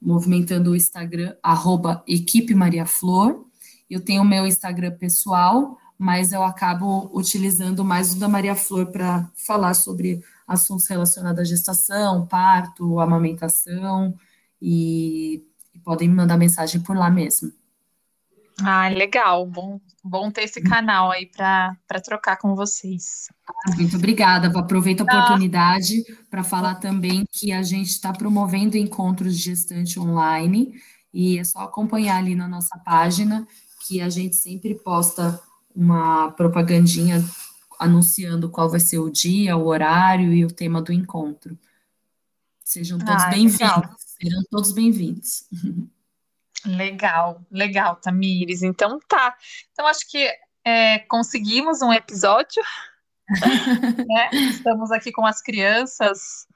movimentando 0.00 0.70
o 0.70 0.76
Instagram, 0.76 1.34
arroba 1.42 2.02
Equipe 2.06 2.54
Maria 2.54 2.86
Flor. 2.86 3.44
Eu 3.88 4.00
tenho 4.00 4.22
o 4.22 4.24
meu 4.24 4.46
Instagram 4.46 4.92
pessoal, 4.92 5.78
mas 5.98 6.32
eu 6.32 6.42
acabo 6.42 7.10
utilizando 7.12 7.84
mais 7.84 8.12
o 8.12 8.18
da 8.18 8.28
Maria 8.28 8.54
Flor 8.54 8.86
para 8.86 9.30
falar 9.34 9.74
sobre 9.74 10.22
assuntos 10.46 10.86
relacionados 10.86 11.40
à 11.40 11.44
gestação, 11.44 12.26
parto, 12.26 13.00
amamentação, 13.00 14.14
e, 14.60 15.44
podem 15.84 16.08
me 16.08 16.14
mandar 16.14 16.36
mensagem 16.36 16.80
por 16.80 16.96
lá 16.96 17.10
mesmo. 17.10 17.52
Ah, 18.62 18.88
legal. 18.88 19.46
Bom, 19.46 19.80
bom 20.02 20.30
ter 20.30 20.44
esse 20.44 20.60
canal 20.60 21.10
aí 21.10 21.26
para 21.26 21.76
trocar 22.02 22.36
com 22.36 22.54
vocês. 22.54 23.28
Muito 23.76 23.96
obrigada. 23.96 24.48
Aproveito 24.58 25.02
a 25.02 25.04
oportunidade 25.04 26.02
ah. 26.10 26.14
para 26.30 26.42
falar 26.42 26.76
também 26.76 27.24
que 27.30 27.52
a 27.52 27.62
gente 27.62 27.88
está 27.88 28.12
promovendo 28.12 28.76
encontros 28.76 29.36
de 29.36 29.44
gestante 29.44 30.00
online 30.00 30.74
e 31.12 31.38
é 31.38 31.44
só 31.44 31.60
acompanhar 31.60 32.16
ali 32.16 32.34
na 32.34 32.48
nossa 32.48 32.78
página 32.78 33.46
que 33.86 34.00
a 34.00 34.08
gente 34.08 34.36
sempre 34.36 34.74
posta 34.74 35.40
uma 35.74 36.32
propagandinha 36.32 37.22
anunciando 37.78 38.48
qual 38.48 38.70
vai 38.70 38.80
ser 38.80 38.98
o 38.98 39.10
dia, 39.10 39.56
o 39.56 39.66
horário 39.66 40.32
e 40.32 40.44
o 40.44 40.50
tema 40.50 40.80
do 40.80 40.92
encontro. 40.92 41.58
Sejam 42.64 42.98
todos 42.98 43.22
ah, 43.22 43.28
bem-vindos. 43.28 43.90
Serão 43.98 44.42
todos 44.50 44.72
bem-vindos. 44.72 45.44
Legal, 46.66 47.40
legal, 47.50 47.96
Tamires. 47.96 48.62
Então 48.62 48.98
tá. 49.08 49.36
Então 49.72 49.86
acho 49.86 50.08
que 50.10 50.28
é, 50.64 50.98
conseguimos 51.00 51.80
um 51.82 51.92
episódio. 51.92 52.62
né? 54.08 54.30
Estamos 54.50 54.90
aqui 54.90 55.10
com 55.10 55.26
as 55.26 55.42
crianças, 55.42 56.46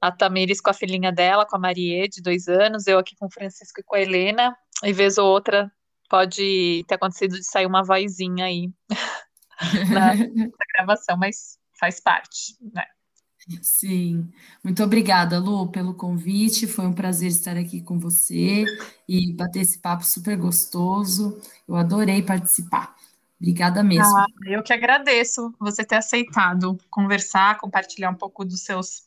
a 0.00 0.10
Tamires 0.12 0.60
com 0.60 0.70
a 0.70 0.74
filhinha 0.74 1.12
dela, 1.12 1.44
com 1.44 1.56
a 1.56 1.58
Marie, 1.58 2.08
de 2.08 2.22
dois 2.22 2.48
anos, 2.48 2.86
eu 2.86 2.98
aqui 2.98 3.16
com 3.16 3.26
o 3.26 3.32
Francisco 3.32 3.80
e 3.80 3.84
com 3.84 3.96
a 3.96 4.00
Helena, 4.00 4.56
e 4.84 4.92
vez 4.92 5.18
ou 5.18 5.26
outra 5.26 5.70
pode 6.08 6.84
ter 6.88 6.94
acontecido 6.94 7.36
de 7.36 7.44
sair 7.44 7.66
uma 7.66 7.84
vozinha 7.84 8.46
aí 8.46 8.68
na, 9.92 10.14
na 10.14 10.66
gravação, 10.76 11.16
mas 11.16 11.58
faz 11.78 12.00
parte, 12.00 12.56
né? 12.72 12.84
Sim, 13.62 14.30
muito 14.62 14.82
obrigada, 14.82 15.38
Lu, 15.38 15.70
pelo 15.70 15.94
convite. 15.94 16.66
Foi 16.66 16.86
um 16.86 16.92
prazer 16.92 17.28
estar 17.28 17.56
aqui 17.56 17.80
com 17.80 17.98
você 17.98 18.64
e 19.08 19.32
bater 19.32 19.60
esse 19.60 19.78
papo 19.78 20.04
super 20.04 20.36
gostoso. 20.36 21.40
Eu 21.66 21.76
adorei 21.76 22.22
participar. 22.22 22.94
Obrigada 23.40 23.82
mesmo. 23.82 24.16
Ah, 24.18 24.26
eu 24.46 24.62
que 24.62 24.72
agradeço 24.72 25.54
você 25.58 25.84
ter 25.84 25.96
aceitado 25.96 26.76
conversar, 26.90 27.56
compartilhar 27.58 28.10
um 28.10 28.14
pouco 28.14 28.44
dos 28.44 28.60
seus 28.60 29.04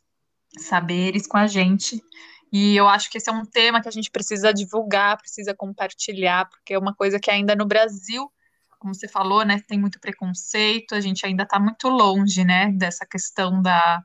saberes 0.57 1.27
com 1.27 1.37
a 1.37 1.45
gente. 1.45 2.03
E 2.51 2.75
eu 2.75 2.87
acho 2.87 3.09
que 3.09 3.17
esse 3.17 3.29
é 3.29 3.33
um 3.33 3.45
tema 3.45 3.81
que 3.81 3.87
a 3.87 3.91
gente 3.91 4.11
precisa 4.11 4.53
divulgar, 4.53 5.17
precisa 5.17 5.53
compartilhar, 5.53 6.49
porque 6.49 6.73
é 6.73 6.79
uma 6.79 6.93
coisa 6.93 7.19
que 7.19 7.31
ainda 7.31 7.55
no 7.55 7.65
Brasil, 7.65 8.31
como 8.79 8.93
você 8.93 9.07
falou, 9.07 9.43
né, 9.45 9.61
tem 9.67 9.79
muito 9.79 9.99
preconceito, 9.99 10.93
a 10.93 11.01
gente 11.01 11.25
ainda 11.25 11.43
está 11.43 11.59
muito 11.59 11.87
longe, 11.89 12.43
né, 12.43 12.71
dessa 12.71 13.05
questão 13.05 13.61
da 13.61 14.03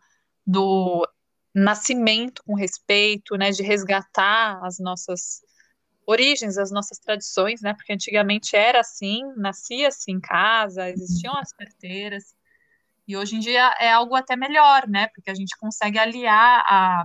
do 0.49 1.07
nascimento 1.55 2.43
com 2.43 2.55
respeito, 2.55 3.37
né, 3.37 3.51
de 3.51 3.63
resgatar 3.63 4.59
as 4.65 4.79
nossas 4.79 5.43
origens, 6.07 6.57
as 6.57 6.71
nossas 6.71 6.99
tradições, 6.99 7.61
né, 7.61 7.75
porque 7.75 7.93
antigamente 7.93 8.57
era 8.57 8.81
assim, 8.81 9.21
nascia-se 9.37 10.11
em 10.11 10.19
casa, 10.19 10.89
existiam 10.89 11.37
as 11.37 11.55
parteiras, 11.55 12.35
e 13.07 13.15
hoje 13.15 13.37
em 13.37 13.41
dia 13.41 13.75
é 13.79 13.93
algo 13.93 14.15
até 14.15 14.37
melhor, 14.37 14.89
né, 14.89 15.09
porque 15.15 15.31
a 15.31 15.35
gente 15.35 15.55
consegue 15.59 15.99
aliar 15.99 16.65
a, 16.67 17.05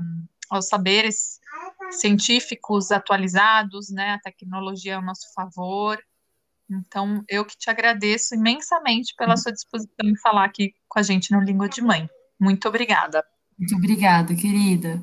aos 0.50 0.70
saberes 0.70 1.42
científicos 1.92 2.92
atualizados, 2.92 3.90
né, 3.90 4.12
a 4.12 4.20
tecnologia 4.20 4.96
ao 4.96 5.02
nosso 5.02 5.34
favor, 5.34 6.02
então 6.70 7.22
eu 7.28 7.44
que 7.44 7.58
te 7.58 7.70
agradeço 7.70 8.36
imensamente 8.36 9.14
pela 9.18 9.36
sua 9.36 9.52
disposição 9.52 10.06
em 10.06 10.18
falar 10.18 10.46
aqui 10.46 10.74
com 10.88 11.00
a 11.00 11.04
gente 11.04 11.34
no 11.34 11.42
Língua 11.42 11.68
de 11.68 11.82
Mãe. 11.82 12.10
Muito 12.40 12.70
obrigada. 12.70 13.24
Muito 13.58 13.76
obrigada, 13.76 14.36
querida. 14.36 15.02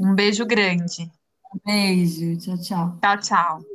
Um 0.00 0.14
beijo 0.14 0.44
grande. 0.46 1.10
Um 1.54 1.58
beijo. 1.64 2.38
Tchau, 2.38 2.58
tchau. 2.58 3.00
Tchau, 3.00 3.16
tchau. 3.20 3.71